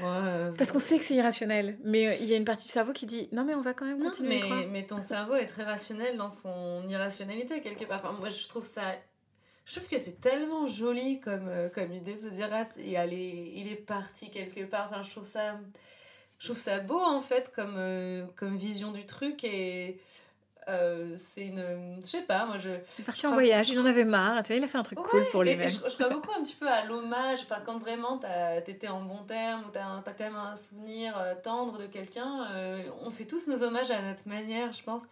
[0.00, 1.78] Ouais, Parce qu'on sait que c'est irrationnel.
[1.84, 3.74] Mais euh, il y a une partie du cerveau qui dit non, mais on va
[3.74, 4.58] quand même Non, continuer croire.
[4.60, 8.00] mais, mais ton cerveau est très rationnel dans son irrationalité quelque part.
[8.04, 8.82] Enfin, moi, je trouve ça.
[9.64, 13.68] Je trouve que c'est tellement joli comme, euh, comme idée de se dire ah, il
[13.70, 14.88] est parti quelque part.
[14.90, 15.58] Enfin, je trouve ça.
[16.38, 19.98] Je trouve ça beau en fait comme, euh, comme vision du truc et
[20.68, 21.98] euh, c'est une.
[22.02, 22.70] Je sais pas, moi je.
[22.70, 24.42] Il est parti en crois- voyage, il en avait marre.
[24.42, 25.68] Tu vois, il a fait un truc cool pour lui-même.
[25.68, 28.20] je, je crois beaucoup un petit peu à l'hommage, enfin, quand vraiment
[28.64, 32.48] t'étais en bon terme ou t'as as quand même un souvenir euh, tendre de quelqu'un,
[32.52, 35.02] euh, on fait tous nos hommages à notre manière, je pense.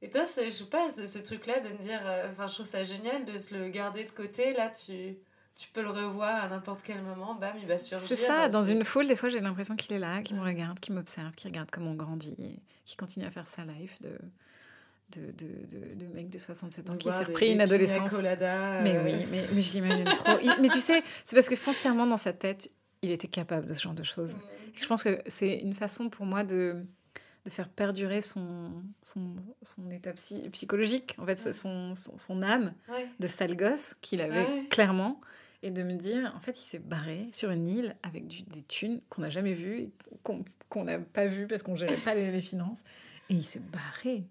[0.00, 2.66] Et toi, je sais pas, ce, ce truc-là de me dire, euh, enfin, je trouve
[2.66, 5.16] ça génial de se le garder de côté, là, tu,
[5.56, 8.06] tu peux le revoir à n'importe quel moment, bam, il va surgir.
[8.06, 10.78] C'est ça, dans une foule, des fois j'ai l'impression qu'il est là, qu'il me regarde,
[10.78, 12.36] qu'il m'observe, qu'il regarde comment on grandit,
[12.84, 14.16] qu'il continue à faire sa life de,
[15.16, 18.10] de, de, de, de mec de 67 ans qui s'est repris une adolescence.
[18.14, 20.38] colada, Mais euh, oui, mais, mais je l'imagine trop.
[20.42, 22.70] Il- mais tu sais, c'est parce que foncièrement dans sa tête,
[23.02, 24.36] il était capable de ce genre de choses.
[24.76, 26.84] Et je pense que c'est une façon pour moi de,
[27.44, 28.70] de faire perdurer son,
[29.02, 33.06] son, son état psy- psychologique, en fait, son, son, son âme Ouais.
[33.18, 34.66] de sale gosse qu'il avait Ouais.
[34.68, 35.20] clairement.
[35.64, 38.62] Et de me dire, en fait, il s'est barré sur une île avec du- des
[38.62, 39.88] thunes qu'on n'a jamais vues,
[40.22, 42.80] qu'on n'a pas vues parce qu'on gérait pas les, les finances.
[43.30, 44.22] Et il s'est barré.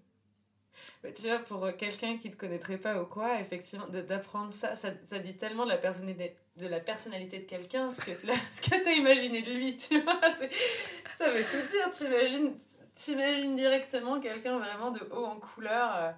[1.04, 4.52] Mais tu vois, pour euh, quelqu'un qui ne te connaîtrait pas ou quoi, effectivement, d'apprendre
[4.52, 8.10] ça, ça, ça dit tellement de la personnalité de, la personnalité de quelqu'un, ce que,
[8.26, 10.20] là, ce que tu as imaginé de lui, tu vois.
[11.18, 11.90] Ça veut tout dire.
[11.90, 12.54] T'imagines
[12.98, 16.10] t'imagines directement quelqu'un vraiment de haut en couleur, euh,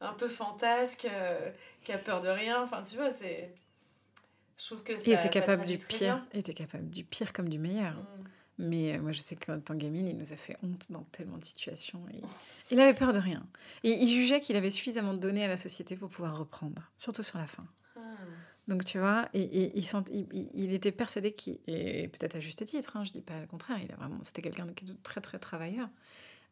[0.00, 1.50] un peu fantasque, euh,
[1.82, 2.62] qui a peur de rien.
[2.62, 3.54] Enfin, tu vois, c'est.
[4.58, 5.04] Je trouve que ça.
[5.06, 6.24] Il était capable du pire.
[6.32, 7.94] Il était capable du pire comme du meilleur.
[7.94, 8.24] Mm.
[8.58, 11.02] Mais euh, moi, je sais qu'en tant que gamine, il nous a fait honte dans
[11.12, 12.00] tellement de situations.
[12.12, 12.20] Et
[12.70, 13.44] il avait peur de rien.
[13.82, 17.38] Et il jugeait qu'il avait suffisamment donné à la société pour pouvoir reprendre, surtout sur
[17.38, 17.66] la fin.
[17.96, 18.00] Ah.
[18.68, 22.36] Donc tu vois, et, et il, sent- il, il- il était persuadé qu'il, et peut-être
[22.36, 24.72] à juste titre, hein, je dis pas le contraire, il a vraiment, c'était quelqu'un de
[25.02, 25.88] très très travailleur,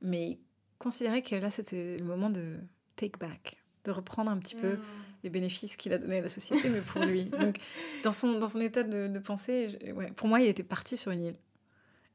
[0.02, 0.38] mais il
[0.78, 2.58] considérait que là c'était le moment de
[2.96, 4.80] take back, de reprendre un petit peu Mm.
[5.24, 7.24] les bénéfices qu'il a donnés à la société, mais pour lui.
[7.40, 7.56] Donc
[8.04, 10.96] dans son, dans son état de, de pensée, je- ouais, pour moi il était parti
[10.98, 11.36] sur une île.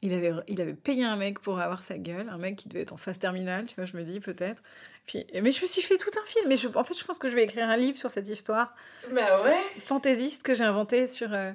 [0.03, 2.81] Il avait, il avait payé un mec pour avoir sa gueule, un mec qui devait
[2.83, 4.61] être en phase terminale, tu vois, je me dis peut-être.
[5.07, 7.17] Puis, mais je me suis fait tout un film, mais je, en fait je pense
[7.17, 8.75] que je vais écrire un livre sur cette histoire
[9.11, 11.51] Bah ouais, fantaisiste que j'ai inventé sur euh,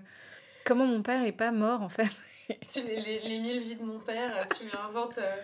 [0.64, 2.08] comment mon père est pas mort en fait.
[2.68, 5.36] tu, les, les, les mille vies de mon père, tu lui inventes euh,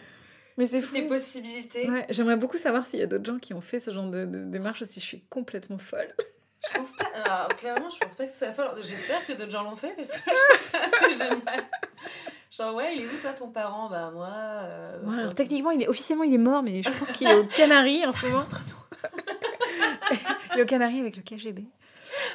[0.56, 0.94] Mais c'est toutes fou.
[0.96, 1.88] les possibilités.
[1.88, 4.24] Ouais, J'aimerais beaucoup savoir s'il y a d'autres gens qui ont fait ce genre de,
[4.24, 6.12] de démarche ou si je suis complètement folle.
[6.68, 7.04] Je pense pas.
[7.14, 8.66] Alors, clairement, je pense pas que ce soit folle.
[8.82, 11.64] J'espère que d'autres gens l'ont fait parce que je trouve ça assez génial.
[12.50, 13.88] Genre, ouais, il est où toi ton parent?
[13.90, 14.28] Bah, moi.
[14.32, 17.28] euh, Ouais, alors, euh, techniquement, il est, officiellement, il est mort, mais je pense qu'il
[17.28, 18.38] est aux Canaries en ce moment.
[18.40, 18.74] entre nous.
[20.54, 21.64] Il est aux Canaries avec le KGB.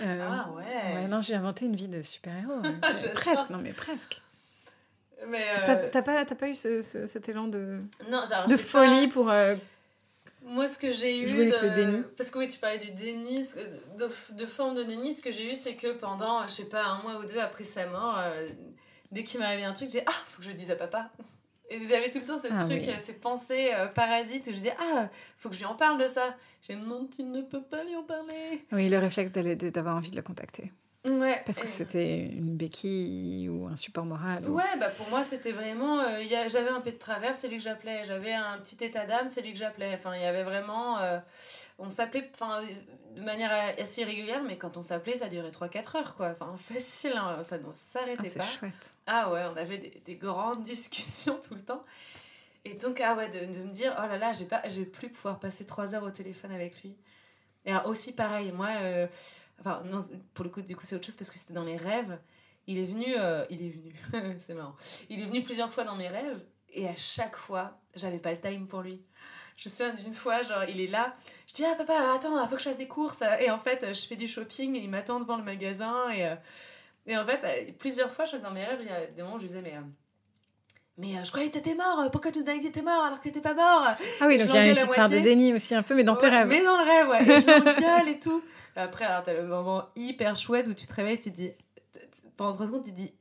[0.03, 0.63] Euh, Ah ouais.
[0.95, 2.51] ouais, non, j'ai inventé une vie de super-héros.
[2.53, 2.75] hein.
[2.93, 3.13] J'adore.
[3.13, 4.21] presque, non mais presque.
[5.27, 5.45] Mais.
[5.67, 9.07] euh, T'as pas, t'as pas eu ce, ce- cet élan de, Non, genre, de folie
[9.07, 9.31] pas- pour...
[9.31, 9.55] euh,
[10.43, 11.31] Moi, ce que j'ai eu.
[11.33, 12.03] Avec de- le déni.
[12.15, 13.39] Parce que oui, tu parlais du déni.
[13.97, 16.83] De, de forme de déni, ce que j'ai eu, c'est que pendant, je sais pas,
[16.85, 18.49] un mois ou deux après sa mort, euh,
[19.13, 21.09] dès qu'il m'arrivait un truc, j'ai Ah, faut que je le dise à papa.
[21.69, 22.89] Et vous avez tout le temps ce Ah truc, oui.
[22.89, 25.99] euh, ces pensées euh, parasites où je disais Ah, faut que je lui en parle
[25.99, 26.35] de ça.
[26.67, 28.65] J'ai Non, tu ne peux pas lui en parler.
[28.71, 30.71] Oui, le réflexe d'avoir envie de le contacter.
[31.05, 31.41] Ouais.
[31.45, 34.45] Parce que c'était une béquille ou un support moral.
[34.49, 35.99] ou- Ouais, bah pour moi c'était vraiment.
[35.99, 38.05] euh, il y a- J'avais un peu de travers, c'est lui que j'appelais.
[38.05, 39.93] J'avais un petit état d'âme, c'est lui que j'appelais.
[39.95, 40.99] Enfin, il y avait vraiment.
[40.99, 41.19] euh,
[41.77, 42.31] on s'appelait
[43.17, 46.35] de manière assez régulière, mais quand on s'appelait, ça durait 3-4 heures, quoi.
[46.39, 48.45] Enfin, facile, hein, ça ne Ah, s'arrêtait c'est pas.
[48.47, 48.91] chouette.
[49.05, 51.83] Ah ouais, on avait des, des grandes discussions tout le temps.
[52.63, 55.09] Et donc, ah ouais, de, de me dire, oh là là, j'ai pas, j'ai plus
[55.09, 56.95] pouvoir passer trois heures au téléphone avec lui.
[57.65, 59.05] Et alors aussi pareil, moi, euh,
[59.59, 59.99] enfin, non,
[60.33, 62.19] pour le coup, du coup, c'est autre chose parce que c'était dans les rêves.
[62.67, 64.75] Il est venu, euh, il est venu, c'est marrant.
[65.09, 66.39] Il est venu plusieurs fois dans mes rêves
[66.71, 69.01] et à chaque fois, j'avais pas le time pour lui.
[69.57, 71.15] Je me souviens d'une fois, genre, il est là.
[71.47, 73.21] Je dis, ah papa, attends, il faut que je fasse des courses.
[73.39, 76.09] Et en fait, je fais du shopping et il m'attend devant le magasin.
[76.09, 76.35] Et, euh,
[77.05, 79.05] et en fait, euh, plusieurs fois, je crois que dans mes rêves, il y a
[79.05, 79.75] des moments où je lui disais, mais.
[79.75, 79.81] euh,
[80.97, 83.03] mais euh, je croyais que t'étais mort, pourquoi tu nous as dit que t'étais mort
[83.03, 83.85] alors que t'étais pas mort?
[84.21, 86.03] Ah oui, donc il y a une petite part de déni aussi, un peu, mais
[86.03, 86.47] dans tes Ouais, rêves.
[86.47, 87.21] Mais dans le rêve, ouais.
[87.37, 88.43] Et je m'engueule et tout.
[88.75, 91.51] Après, alors, t'as le moment hyper chouette où tu te réveilles, tu te dis.
[92.37, 93.13] Pendant 3 secondes, tu te dis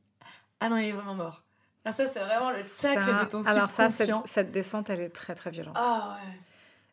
[0.60, 1.42] Ah non, il est vraiment mort.
[1.84, 5.10] Alors, ça, c'est vraiment le tacle Ça- de ton Alors ça, cette, descente, elle est
[5.10, 5.74] très très violente.
[5.78, 6.16] Ah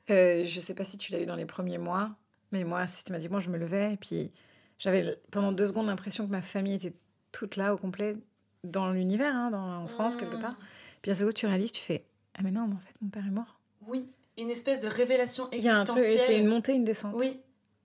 [0.10, 0.13] ouais.
[0.15, 2.10] Euh, je sais pas si tu l'as eu dans les premiers mois,
[2.52, 4.32] mais moi, systématiquement, je me levais et puis
[4.80, 6.93] j'avais pendant deux secondes l'impression que ma famille était
[7.32, 8.17] toute là au complet
[8.63, 10.41] dans l'univers, hein, dans, en France, quelque Mm.
[10.41, 10.56] part.
[11.04, 12.04] Puis à ce moment, tu réalises, tu fais
[12.38, 13.60] Ah, mais non, mais en fait, mon père est mort.
[13.88, 14.08] Oui.
[14.38, 16.19] Une espèce de révélation Il y a un existentielle.
[16.26, 17.13] c'est une montée, une descente.
[17.15, 17.39] Oui.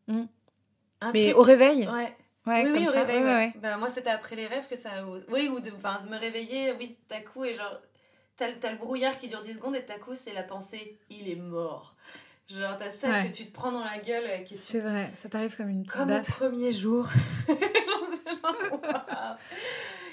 [0.08, 0.22] Mm.
[1.00, 2.16] Un Mais truc- au réveil, Ouais.
[2.46, 3.04] ouais, oui, au ça.
[3.04, 3.22] réveil.
[3.22, 3.52] ouais.
[3.56, 4.90] Bah, moi, c'était après les rêves que ça.
[5.28, 7.78] Oui, ou de, me réveiller, oui, tout à coup, et genre,
[8.36, 11.28] t'as le- brouillard qui dure 10 secondes, et tout à coup, c'est la pensée, il
[11.28, 11.94] est mort.
[12.48, 15.28] Genre, t'as ça que tu te prends dans la gueule, euh, qui C'est vrai, ça
[15.30, 16.28] t'arrive comme une petite comme au baffe.
[16.30, 17.08] premier jour.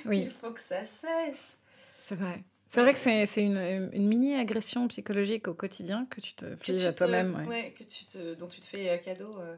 [0.05, 1.59] Oui, Il faut que ça cesse.
[1.99, 2.43] c'est vrai.
[2.67, 6.85] C'est vrai que c'est c'est une, une mini-agression psychologique au quotidien que tu te fais
[6.85, 7.35] à toi-même.
[7.35, 7.45] ouais.
[7.47, 9.37] ouais, que tu te, dont tu te fais euh, cadeau.
[9.39, 9.55] euh.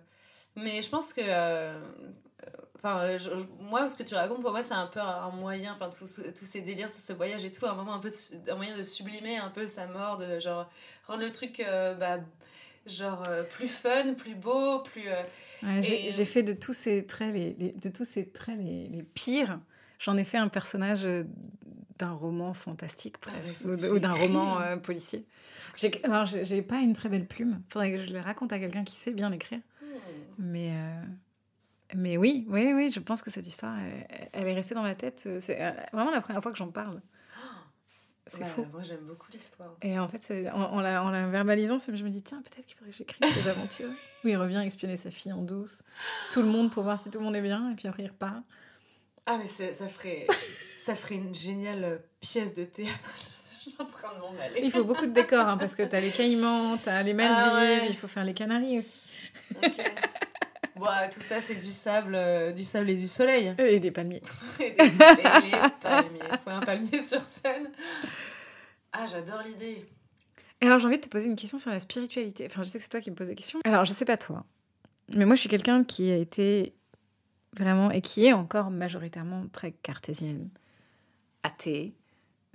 [0.56, 1.22] Mais je pense que.
[1.24, 1.80] euh,
[2.86, 3.30] Enfin, je-
[3.62, 6.62] moi, ce que tu racontes, pour moi, c'est un peu un moyen, enfin, tous ces
[6.62, 9.38] délires sur ce voyage et tout, un moment un peu, de un moyen de sublimer
[9.38, 10.70] un peu sa mort, de genre
[11.08, 12.18] rendre le truc, euh, bah,
[12.86, 15.08] genre euh, plus fun, plus beau, plus.
[15.08, 15.24] euh,
[15.63, 18.58] Ouais, j'ai Et- j'ai fait de tous ces traits les, les- de tous ces traits
[18.60, 19.62] les, les pires.
[20.00, 21.08] J'en ai fait un personnage
[22.00, 25.24] d'un roman fantastique Ah, presque, ou d'un roman policier.
[26.04, 27.62] Alors j'ai pas une très belle plume.
[27.70, 29.62] Faudrait que je le raconte à quelqu'un qui sait bien l'écrire.
[30.38, 31.02] Mais euh,
[31.96, 34.96] mais oui, oui, oui, je pense que cette histoire, elle, elle est restée dans ma
[34.96, 35.28] tête.
[35.39, 37.02] C'est euh, vraiment la première fois que j'en parle.
[38.28, 38.65] C'est Ouais, fou.
[38.72, 39.76] Moi, j'aime beaucoup l'histoire.
[39.82, 42.65] Et en fait, en, en la, en la verbalisant, c'est- je me dis, tiens, peut-être
[42.65, 43.89] qu'il faudrait que j'écrive des aventures.
[44.24, 45.84] Où il revient espionner sa fille en douce,
[46.32, 48.08] tout le monde pour voir si tout le monde est bien, et puis après il
[48.08, 48.41] repart.
[49.26, 50.26] Ah, mais ça ferait,
[50.80, 52.93] ça ferait une géniale pièce de théâtre.
[53.58, 54.62] Je suis en train de m'en aller.
[54.63, 57.56] Il faut beaucoup de décors, hein, parce que t'as les Caïmans, t'as les Maldives, Ah
[57.60, 57.88] ouais.
[57.89, 59.03] il faut faire les Canaries aussi.
[59.63, 59.82] Ok.
[60.76, 63.54] Bon, euh, tout ça, c'est du sable, euh, du sable et du soleil.
[63.60, 64.22] Et des palmiers.
[64.60, 66.19] Et des- et les palmiers.
[66.43, 67.72] Faut un palmier sur scène.
[68.91, 69.86] Ah, j'adore l'idée.
[70.62, 72.46] Et alors j'ai envie de te poser une question sur la spiritualité.
[72.50, 73.60] Enfin, je sais que c'est toi qui me poses des questions.
[73.65, 74.46] Alors, je sais pas toi,
[75.15, 76.74] mais moi je suis quelqu'un qui a été
[77.56, 80.50] vraiment, et qui est encore majoritairement très cartésienne,
[81.43, 81.93] athée,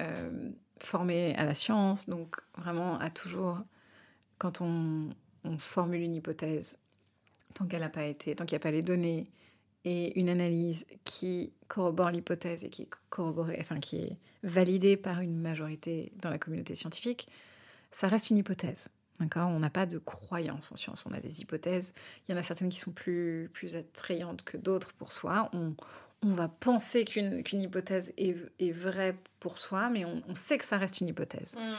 [0.00, 3.58] euh, formée à la science, donc vraiment à toujours,
[4.38, 5.10] quand on,
[5.44, 6.79] on formule une hypothèse,
[7.55, 9.31] tant qu'elle n'a pas été, tant qu'il n'y a pas les données
[9.85, 12.88] et une analyse qui corrobore l'hypothèse et qui est
[13.61, 17.29] enfin qui est validée par une majorité dans la communauté scientifique,
[17.90, 18.88] ça reste une hypothèse.
[19.20, 19.48] D'accord?
[19.48, 21.92] On n'a pas de croyance en science, on a des hypothèses.
[22.27, 25.51] Il y en a certaines qui sont plus, plus attrayantes que d'autres pour soi.
[26.22, 30.64] On va penser qu'une hypothèse est, est vraie pour soi, mais on, on sait que
[30.64, 31.54] ça reste une hypothèse.
[31.57, 31.74] Hmm.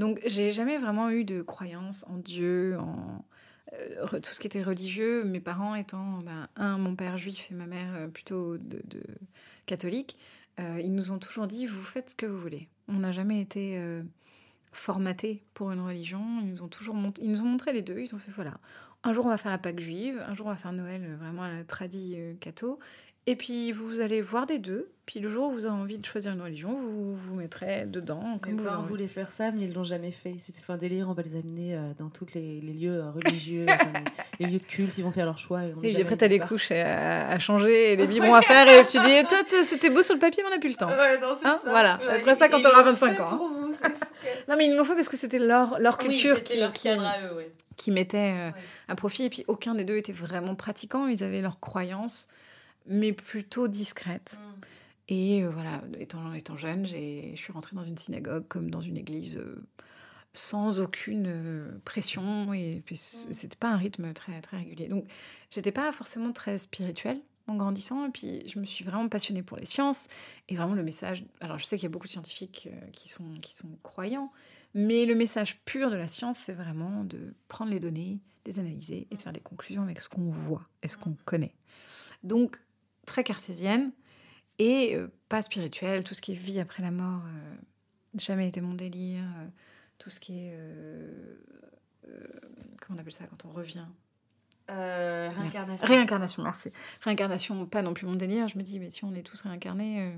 [0.00, 3.24] Donc, j'ai jamais vraiment eu de croyance en Dieu, en
[3.72, 5.24] euh, tout ce qui était religieux.
[5.24, 9.02] Mes parents étant, ben, un, mon père juif et ma mère euh, plutôt de, de
[9.66, 10.16] catholique,
[10.60, 12.68] euh, ils nous ont toujours dit vous faites ce que vous voulez.
[12.86, 14.02] On n'a jamais été euh,
[14.72, 16.40] formatés pour une religion.
[16.42, 17.98] Ils nous ont toujours mont- ils nous ont montré les deux.
[17.98, 18.54] Ils ont fait voilà.
[19.02, 21.42] Un jour on va faire la Pâque juive, un jour on va faire Noël vraiment
[21.44, 22.78] à la tradie catho.
[23.30, 24.90] Et puis vous allez voir des deux.
[25.06, 28.38] Puis le jour où vous avez envie de choisir une religion, vous vous mettrez dedans
[28.42, 30.34] comme vous voulaient faire ça, mais ils l'ont jamais fait.
[30.38, 33.66] C'était un délire, on va les amener euh, dans tous les, les lieux euh, religieux,
[33.68, 33.92] enfin,
[34.40, 35.62] les, les lieux de culte, ils vont faire leur choix.
[35.64, 38.66] Et, on Et après, t'as des couches à, à changer et des biberons à faire.
[38.68, 40.88] Et tu dis, toi, c'était beau sur le papier, mais on n'a plus le temps.
[40.88, 41.70] Ouais, non, Hein, ça.
[41.70, 41.98] voilà.
[41.98, 43.36] Ouais, Après ça, quand t'auras l'ont 25 fait ans, hein.
[43.36, 44.04] Pour vous, c'est fou.
[44.48, 47.04] Non, mais ils l'ont fait parce que c'était leur, leur culture qui, leur qui, cadre
[47.04, 47.50] à eux, ouais.
[47.76, 48.50] qui mettait euh,
[48.88, 49.24] à profit.
[49.24, 51.06] Et puis, aucun des deux était vraiment pratiquant.
[51.08, 52.28] Ils avaient leurs croyances,
[52.90, 54.38] mais plutôt discrètes.
[54.38, 54.60] Hmm.
[55.08, 58.96] Et euh, voilà, étant, étant jeune, je suis rentrée dans une synagogue comme dans une
[58.96, 59.64] église euh,
[60.34, 63.32] sans aucune euh, pression et puis Mm.
[63.32, 64.86] c'était pas un rythme très très régulier.
[64.88, 65.06] Donc
[65.50, 68.06] j'étais pas forcément très spirituelle, en grandissant.
[68.06, 70.06] Et puis, je me suis vraiment passionnée pour les sciences.
[70.48, 71.24] Et vraiment, le message.
[71.40, 74.30] Alors, je sais qu'il y a beaucoup de scientifiques qui, sont, qui sont croyants.
[74.74, 79.08] Mais le message pur de la science, c'est vraiment de prendre les données, les analyser
[79.10, 81.54] et de faire des conclusions avec ce qu'on voit et ce qu'on connaît.
[82.22, 82.60] Donc,
[83.10, 83.90] très cartésienne
[84.60, 86.04] et euh, pas spirituelle.
[86.04, 87.54] Tout ce qui est vie après la mort, euh,
[88.14, 89.24] jamais été mon délire.
[89.24, 89.46] Euh,
[89.98, 90.56] tout ce qui est.
[92.80, 93.86] comment on appelle ça quand on revient?
[94.68, 95.88] Réincarnation.
[95.88, 96.70] Réincarnation, merci.
[97.02, 98.46] Réincarnation, pas non plus mon délire.
[98.46, 100.14] Je me dis, mais si on est tous réincarnés,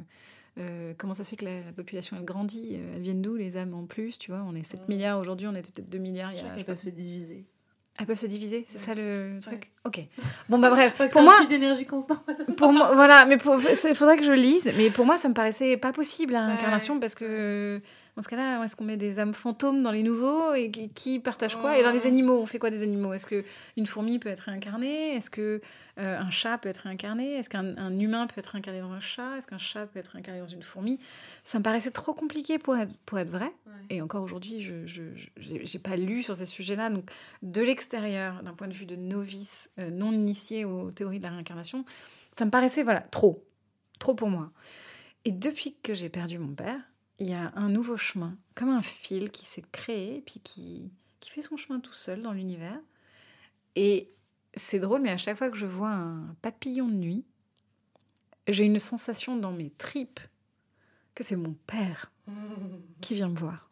[0.98, 3.86] comment ça se fait que la, population elle grandit Elles viennent d'où les âmes en
[3.86, 6.40] plus Tu vois, on est 7 milliards aujourd'hui, on était peut-être 2 milliards il y
[6.42, 6.54] a.
[6.56, 7.46] Elles peuvent se diviser.
[7.98, 9.70] Elles peuvent se diviser, c'est ça le truc?
[9.84, 10.00] Ok.
[10.48, 10.94] Bon, bah bref.
[11.12, 11.44] pour moi.
[11.46, 12.24] d'énergie constante.
[12.56, 14.72] pour moi, voilà, mais il faudrait que je lise.
[14.76, 17.80] Mais pour moi, ça me paraissait pas possible, réincarnation, parce que
[18.16, 21.56] dans ce cas-là, est-ce qu'on met des âmes fantômes dans les nouveaux et qui, partagent
[21.56, 21.78] quoi?
[21.78, 23.14] Et dans les animaux, on fait quoi des animaux?
[23.14, 23.42] Est-ce que
[23.78, 25.14] une fourmi peut être réincarnée?
[25.16, 25.62] Est-ce que
[25.98, 27.36] euh, un chat peut être réincarné?
[27.36, 29.38] Est-ce qu'un humain peut être réincarné dans un chat?
[29.38, 31.00] Est-ce qu'un chat peut être réincarné dans une fourmi?
[31.44, 33.50] Ça me paraissait trop compliqué pour être, pour être vrai.
[33.88, 35.02] Et encore aujourd'hui, je
[35.38, 36.90] n'ai pas lu sur ces sujets-là.
[36.90, 37.10] Donc,
[37.40, 41.30] de l'extérieur, d'un point de vue de novice euh, non initié aux théories de la
[41.30, 41.86] réincarnation,
[42.38, 43.42] ça me paraissait voilà trop,
[43.98, 44.50] trop pour moi.
[45.24, 46.80] Et depuis que j'ai perdu mon père,
[47.22, 51.30] il y a un nouveau chemin, comme un fil qui s'est créé, puis qui, qui
[51.30, 52.78] fait son chemin tout seul dans l'univers.
[53.76, 54.10] Et
[54.54, 57.24] c'est drôle, mais à chaque fois que je vois un papillon de nuit,
[58.48, 60.18] j'ai une sensation dans mes tripes
[61.14, 62.10] que c'est mon père
[63.00, 63.70] qui vient me voir.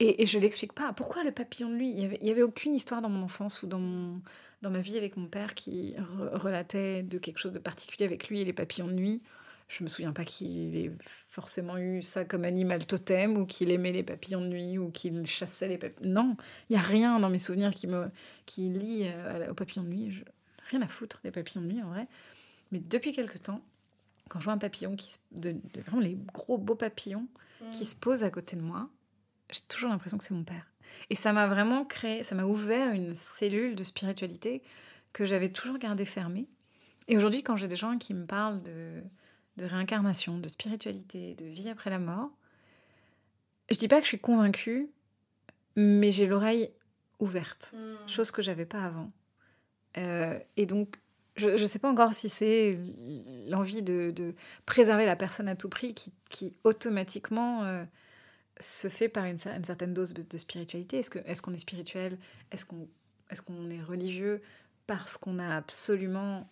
[0.00, 0.92] Et, je ne l'explique pas.
[0.92, 1.90] Pourquoi le papillon de nuit?
[1.90, 4.20] Il n'y avait, avait, aucune histoire dans mon enfance ou dans, mon,
[4.60, 8.42] dans ma vie avec mon père qui relatait de quelque chose de particulier avec lui
[8.42, 9.22] et les papillons de nuit.
[9.68, 10.90] Je me souviens pas qu'il ait
[11.28, 15.26] forcément eu ça comme animal totem ou qu'il aimait les papillons de nuit ou qu'il
[15.26, 16.10] chassait les papillons.
[16.10, 16.36] Non,
[16.70, 18.10] il y a rien dans mes souvenirs qui me
[18.46, 20.24] qui lie euh, aux papillons de nuit.
[20.70, 22.08] Rien à foutre des papillons de nuit en vrai.
[22.72, 23.62] Mais depuis quelque temps,
[24.28, 27.26] quand je vois un papillon qui de, vraiment les gros beaux papillons
[27.72, 27.86] qui mm.
[27.86, 28.88] se posent à côté de moi,
[29.52, 30.66] j'ai toujours l'impression que c'est mon père.
[31.10, 34.62] Et ça m'a vraiment créé, ça m'a ouvert une cellule de spiritualité
[35.12, 36.46] que j'avais toujours gardée fermée.
[37.08, 39.02] Et aujourd'hui, quand j'ai des gens qui me parlent de
[39.58, 42.30] de réincarnation, de spiritualité, de vie après la mort.
[43.70, 44.88] Je dis pas que je suis convaincue,
[45.76, 46.70] mais j'ai l'oreille
[47.18, 48.08] ouverte, hmm.
[48.08, 49.12] chose que j'avais pas avant.
[49.98, 50.96] Euh, et donc,
[51.36, 52.78] je ne sais pas encore si c'est
[53.46, 54.34] l'envie de,
[54.66, 57.84] préserver la personne à tout prix qui, automatiquement euh,
[58.58, 60.98] se fait par une, certaine dose de, spiritualité.
[60.98, 62.18] Est-ce qu'on est, qu'on est spirituel?
[62.50, 62.88] Est-ce qu'on
[63.30, 64.42] est, qu'on est religieux?
[64.86, 66.48] Parce qu'on a absolument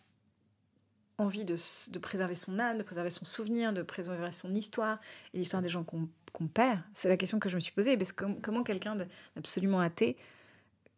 [1.19, 1.57] envie de,
[1.91, 5.01] de, préserver son âme, de préserver son souvenir, de préserver son histoire
[5.33, 7.97] et l'histoire des gens qu'on perd C'est la question que je me suis posée.
[7.97, 8.97] Parce que comment quelqu'un
[9.35, 10.17] d'absolument athée,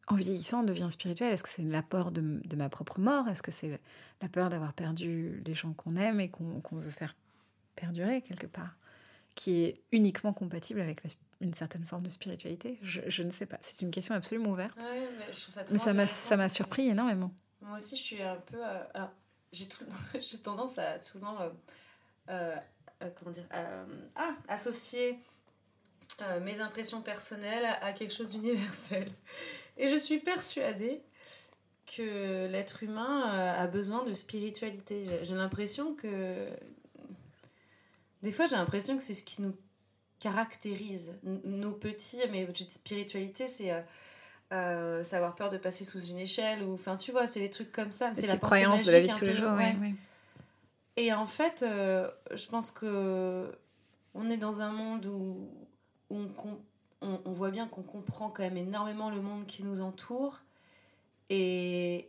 [0.08, 1.32] en vieillissant, devient spirituel?
[1.32, 3.28] Est-ce que c'est la peur de, de, ma propre mort?
[3.28, 3.80] Est-ce que c'est
[4.20, 7.14] la peur d'avoir perdu les gens qu'on aime et qu'on veut faire
[7.76, 8.74] perdurer quelque part?
[9.36, 11.00] Qui est uniquement compatible avec
[11.40, 12.80] une certaine forme de spiritualité?
[12.82, 13.58] Je, je ne sais pas.
[13.62, 14.76] C'est une question absolument ouverte.
[14.80, 17.32] mais, je ça, mais ça m'a surpris énormément.
[17.60, 18.56] Moi aussi, je suis un peu.
[18.56, 19.10] Euh, alors,
[19.52, 21.48] j'ai tendance à souvent euh,
[22.30, 22.56] euh,
[23.02, 25.18] euh, comment dire, ah, associer
[26.40, 29.08] mes impressions personnelles à quelque chose d'universel.
[29.76, 31.00] Et je suis persuadée
[31.86, 35.06] que l'être humain a besoin de spiritualité.
[35.22, 36.48] J'ai l'impression que...
[38.24, 39.56] Des fois, j'ai l'impression que c'est ce qui nous
[40.18, 41.16] caractérise.
[41.22, 43.72] Nos petits, mais spiritualité, c'est
[44.52, 47.70] euh, savoir peur de passer sous une échelle ou enfin tu vois c'est des trucs
[47.70, 49.52] comme ça c'est la croyance de la vie de tous les jours
[50.96, 53.52] et en fait euh, je pense que
[54.14, 55.48] on est dans un monde où,
[56.10, 56.28] on,
[57.02, 60.40] on, voit bien qu'on comprend quand même énormément le monde qui nous entoure
[61.28, 62.08] et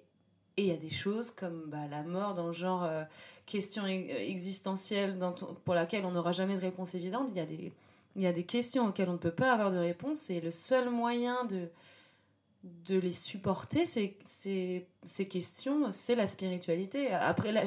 [0.56, 3.04] il y a des choses comme bah, la mort dans le genre euh,
[3.46, 5.18] question e-, existentielle
[5.66, 7.28] pour laquelle on n'aura jamais de réponse évidente.
[7.32, 7.72] Il y a des
[8.16, 10.52] il y a des questions auxquelles on ne peut pas avoir de réponse et le
[10.52, 11.70] seul moyen de
[12.64, 17.12] de les supporter, ces, ces, ces questions, c'est la spiritualité.
[17.12, 17.64] Après, là,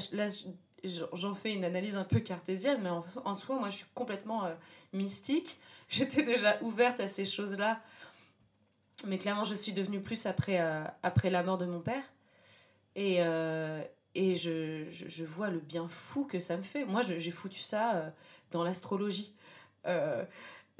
[0.84, 4.54] j'en fais une analyse un peu cartésienne, mais en, soi, moi, je suis complètement euh,
[4.92, 5.58] mystique.
[5.88, 7.80] J'étais déjà ouverte à ces choses-là.
[9.06, 12.04] Mais clairement, je suis devenue plus après, euh, après la mort de mon père.
[12.94, 13.82] Et, euh,
[14.14, 16.84] et je, je, je, vois le bien fou que ça me fait.
[16.84, 18.12] Moi, j'ai foutu ça
[18.50, 19.34] dans l'astrologie.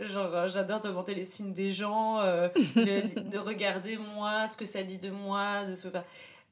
[0.03, 4.82] Genre, euh, j'adore commenter les signes des gens, euh, de regarder moi, ce que ça
[4.82, 5.88] dit de moi, de ce...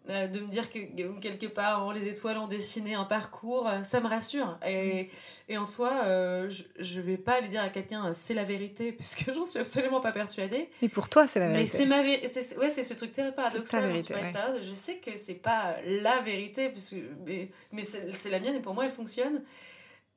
[0.08, 0.78] euh, de me dire que
[1.20, 4.58] quelque part les étoiles ont dessiné un parcours, euh, ça me rassure.
[4.66, 5.10] Et,
[5.48, 8.92] et en soi, euh, je, je vais pas aller dire à quelqu'un c'est la vérité,
[8.98, 10.70] parce que j'en suis absolument pas persuadée.
[10.80, 11.62] Mais pour toi, c'est la vérité.
[11.72, 12.56] Mais c'est ma vérité.
[12.56, 13.86] Ouais, c'est ce truc très paradoxal.
[13.86, 14.32] Vérité, ouais.
[14.62, 16.96] Je sais que c'est pas la vérité, parce que,
[17.26, 19.42] mais, mais c'est la mienne et pour moi, elle fonctionne.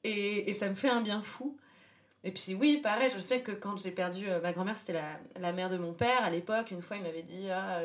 [0.06, 1.58] Et, et ça me fait un bien fou.
[2.26, 5.20] Et puis oui, pareil, je sais que quand j'ai perdu euh, ma grand-mère, c'était la,
[5.42, 6.72] la, mère de mon père à l'époque.
[6.72, 7.82] Une fois, il m'avait dit, ah,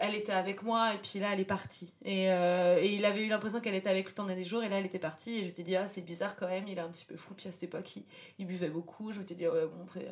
[0.00, 1.94] elle était avec moi et puis là, elle est partie.
[2.04, 4.68] Et, euh, et il avait eu l'impression qu'elle était avec lui pendant des jours et
[4.68, 5.38] là, elle était partie.
[5.38, 7.32] Et je t'ai dit, ah, c'est bizarre quand même, il est un petit peu fou.
[7.34, 7.90] Puis à cette époque,
[8.38, 9.12] il, buvait beaucoup.
[9.12, 10.08] Je suis dit, ouais, bon, c'est.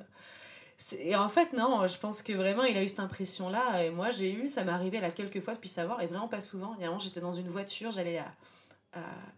[0.99, 3.85] Et en fait, non, je pense que vraiment, il a eu cette impression-là.
[3.85, 6.41] Et moi, j'ai eu, ça m'est arrivé là quelques fois depuis savoir, et vraiment pas
[6.41, 6.75] souvent.
[6.79, 8.33] Il y a un moment, j'étais dans une voiture, j'allais à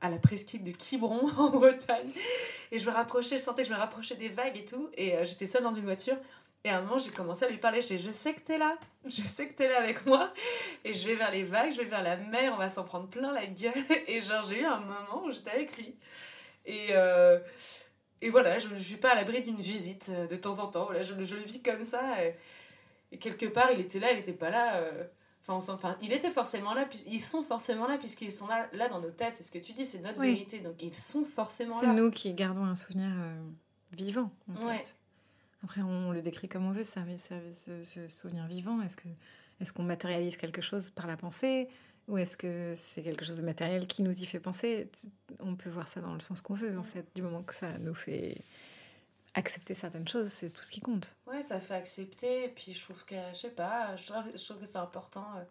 [0.01, 2.11] à, la presqu'île de Quiberon en Bretagne.
[2.71, 4.91] Et je me rapprochais, je sentais que je me rapprochais des vagues et tout.
[4.97, 6.17] Et euh, j'étais seule dans une voiture.
[6.65, 7.83] Et à un moment, j'ai commencé à lui parler.
[7.83, 8.79] Je sais que t'es là.
[9.05, 10.33] Je sais que t'es là avec moi.
[10.85, 12.53] Et je vais vers les vagues, je vais vers la mer.
[12.55, 13.73] On va s'en prendre plein la gueule.
[14.09, 15.95] Et genre, j'ai eu un moment où j'étais avec lui.
[16.65, 17.39] Et, euh,
[18.23, 20.87] et voilà, je ne suis pas à l'abri d'une visite euh, de temps en temps.
[20.87, 22.03] Voilà, je, le vis comme ça.
[23.13, 24.83] Et, quelque part, il était là, il n'était pas là.
[25.47, 29.01] Enfin, enfin, il était forcément là, ils sont forcément là puisqu'ils sont là, là dans
[29.01, 29.35] nos têtes.
[29.37, 30.61] C'est ce que tu dis, c'est notre vérité.
[30.61, 31.89] Donc ils sont forcément là.
[31.89, 33.43] C'est nous qui gardons un souvenir euh,
[33.93, 34.31] vivant.
[34.51, 34.97] En fait.
[35.63, 38.81] Après, on le décrit comme on veut, ça, mais ça, ce, ce, souvenir vivant.
[38.83, 39.09] Est-ce que
[39.61, 41.69] est-ce qu'on matérialise quelque chose par la pensée
[42.07, 44.91] ou est-ce que c'est quelque chose de matériel qui nous y fait penser?
[45.41, 47.79] On peut voir ça dans le sens qu'on veut, en fait, du moment que ça
[47.79, 48.37] nous fait
[49.35, 51.15] accepter certaines choses, c'est tout ce qui compte.
[51.27, 52.45] Ouais, ça fait accepter.
[52.45, 55.43] Et puis je trouve que, je sais pas, je trouve, que c'est important euh,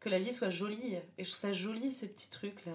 [0.00, 0.96] que la vie soit jolie.
[1.18, 2.72] Et je trouve ça joli, ces petits trucs-là.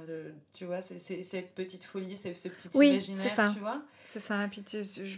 [0.53, 3.51] Tu vois, c'est, cette petite folie, ce petit oui, imaginaire, ça.
[3.53, 3.81] tu vois.
[4.05, 4.45] C'est ça.
[4.45, 4.63] Et puis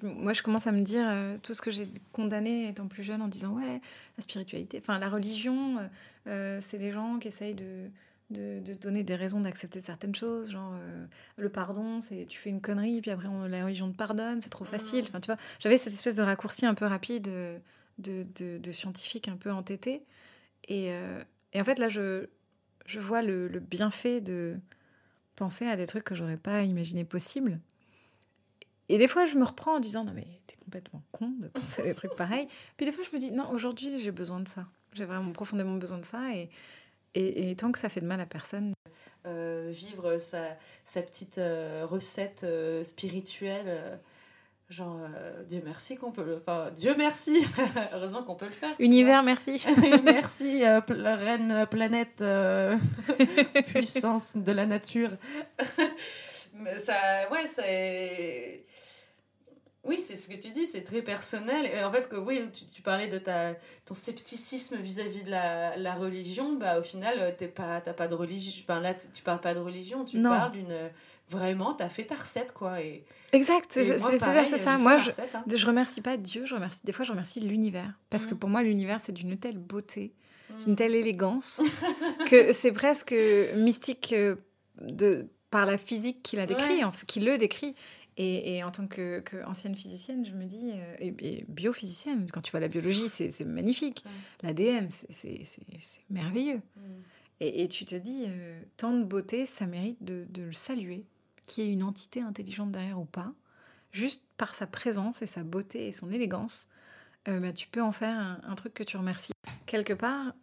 [0.04, 3.22] moi, je commence à me dire euh, tout ce que j'ai condamné étant plus jeune
[3.22, 3.82] en disant, ouais,
[4.18, 5.90] la spiritualité, enfin, la religion,
[6.28, 7.90] euh, c'est les gens qui essayent de
[8.32, 11.06] de, de, se donner des raisons d'accepter certaines choses, genre euh,
[11.38, 14.50] le pardon, c'est tu fais une connerie, puis après on, la religion te pardonne, c'est
[14.50, 15.06] trop facile.
[15.08, 17.60] Enfin, tu vois, j'avais cette espèce de raccourci un peu rapide euh,
[18.00, 20.04] de, de, de scientifique un peu entêté.
[20.68, 21.24] Et, euh,
[21.54, 22.28] et, en fait, là, je,
[22.86, 24.58] je vois le, le, bienfait de
[25.36, 27.60] penser à des trucs que j'aurais pas imaginé possibles.
[28.90, 31.82] Et des fois, je me reprends en disant non, mais t'es complètement con de penser
[31.82, 32.48] à des trucs pareils.
[32.78, 34.68] Puis des fois, je me dis non, aujourd'hui, j'ai besoin de ça.
[34.94, 36.34] J'ai vraiment profondément besoin de ça.
[36.36, 36.50] Et,
[37.16, 38.74] et, tant que ça fait de mal à personne.
[39.26, 40.44] Euh, vivre sa,
[40.84, 44.00] sa petite euh, recette euh, spirituelle.
[44.70, 44.98] Genre,
[45.48, 46.38] Dieu merci qu'on peut le...
[46.38, 47.46] Enfin, Dieu merci
[47.94, 48.74] Heureusement qu'on peut le faire.
[48.80, 49.64] Univers, merci
[50.04, 52.24] Merci, reine planète,
[53.68, 55.12] puissance de la nature.
[56.84, 58.66] ça, ouais, c'est
[59.86, 61.66] oui, c'est ce que tu dis, c'est très personnel.
[61.66, 63.54] Et en fait, que oui, tu, tu parlais de ta,
[63.86, 66.56] ton scepticisme vis-à-vis de la, la, religion.
[66.56, 68.52] Bah, au final, tu pas, pas de religion.
[68.68, 70.76] Enfin, là, tu parles pas de religion, tu parles d'une.
[71.30, 72.82] Vraiment, tu as fait ta recette, quoi.
[72.82, 74.78] Et, exact, c'est ça, c'est ça.
[74.78, 75.44] Moi, je, hein.
[75.48, 77.94] je remercie pas Dieu, je remercie, des fois, je remercie l'univers.
[78.12, 78.40] Parce que mmh.
[78.40, 80.14] pour moi, l'univers, c'est d'une telle beauté,
[80.62, 80.76] d'une mmh.
[80.76, 81.64] telle élégance,
[82.30, 83.16] que c'est presque
[83.56, 84.36] mystique euh,
[84.82, 87.76] de, par la physique qui la décrit, qui le décrit.
[88.18, 92.42] Et, et, en tant qu'ancienne que ancienne physicienne, je me dis, euh, et, biophysicienne, quand
[92.42, 94.06] tu vois la biologie, c'est magnifique.
[94.42, 95.44] L'ADN, c'est
[96.10, 96.62] merveilleux.
[96.78, 96.82] Mm.
[97.42, 101.06] Et, tu te dis, euh, tant de beauté, ça mérite de, de le saluer,
[101.46, 103.34] qu'il y ait une entité intelligente derrière ou pas.
[103.92, 106.70] Juste par sa présence et sa beauté et son élégance,
[107.28, 109.34] euh, bah, tu peux en faire un, un truc que tu remercies.
[109.66, 110.34] Quelque part,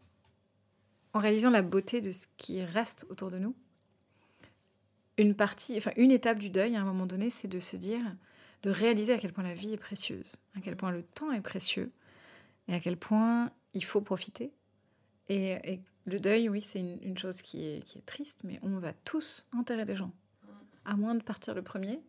[1.14, 3.54] en réalisant la beauté de ce qui reste autour de nous,
[5.18, 8.02] une partie, enfin une étape du deuil à un moment donné, c'est de se dire,
[8.62, 11.40] de réaliser à quel point la vie est précieuse, à quel point le temps est
[11.40, 11.92] précieux,
[12.68, 14.52] et à quel point il faut profiter.
[15.28, 18.92] Et, le deuil, oui, c'est une, chose qui est, qui est triste, mais on va
[18.92, 20.10] tous enterrer des gens.
[20.84, 22.00] À moins de partir le premier,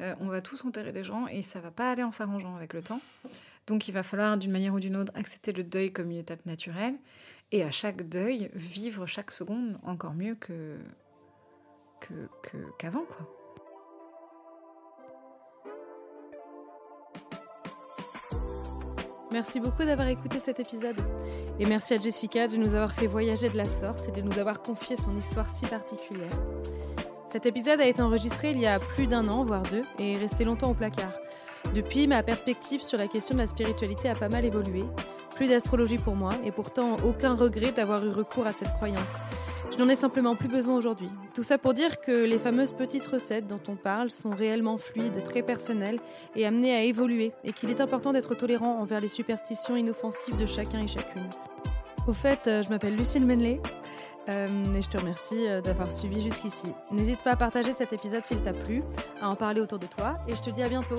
[0.00, 2.72] euh, on va tous enterrer des gens et ça va pas aller en s'arrangeant avec
[2.72, 3.00] le temps.
[3.66, 6.46] Donc il va falloir d'une manière ou d'une autre accepter le deuil comme une étape
[6.46, 6.94] naturelle
[7.50, 10.78] et à chaque deuil vivre chaque seconde encore mieux que,
[12.78, 13.06] qu'avant.
[19.34, 20.96] Merci beaucoup d'avoir écouté cet épisode.
[21.58, 24.38] Et merci à Jessica de nous avoir fait voyager de la sorte et de nous
[24.38, 26.30] avoir confié son histoire si particulière.
[27.26, 30.18] Cet épisode a été enregistré il y a plus d'un an, voire deux, et est
[30.18, 31.12] resté longtemps au placard.
[31.74, 34.84] Depuis, ma perspective sur la question de la spiritualité a pas mal évolué.
[35.34, 39.18] Plus d'astrologie pour moi, et pourtant aucun regret d'avoir eu recours à cette croyance.
[39.74, 41.08] Je n'en ai simplement plus besoin aujourd'hui.
[41.34, 45.24] Tout ça pour dire que les fameuses petites recettes dont on parle sont réellement fluides,
[45.24, 45.98] très personnelles
[46.36, 50.46] et amenées à évoluer, et qu'il est important d'être tolérant envers les superstitions inoffensives de
[50.46, 51.28] chacun et chacune.
[52.06, 53.60] Au fait, euh, je m'appelle Lucille Menley.
[54.28, 56.68] Euh, et je te remercie euh, d'avoir suivi jusqu'ici.
[56.92, 58.82] N'hésite pas à partager cet épisode s'il t'a plu,
[59.20, 60.96] à en parler autour de toi, et je te dis à bientôt.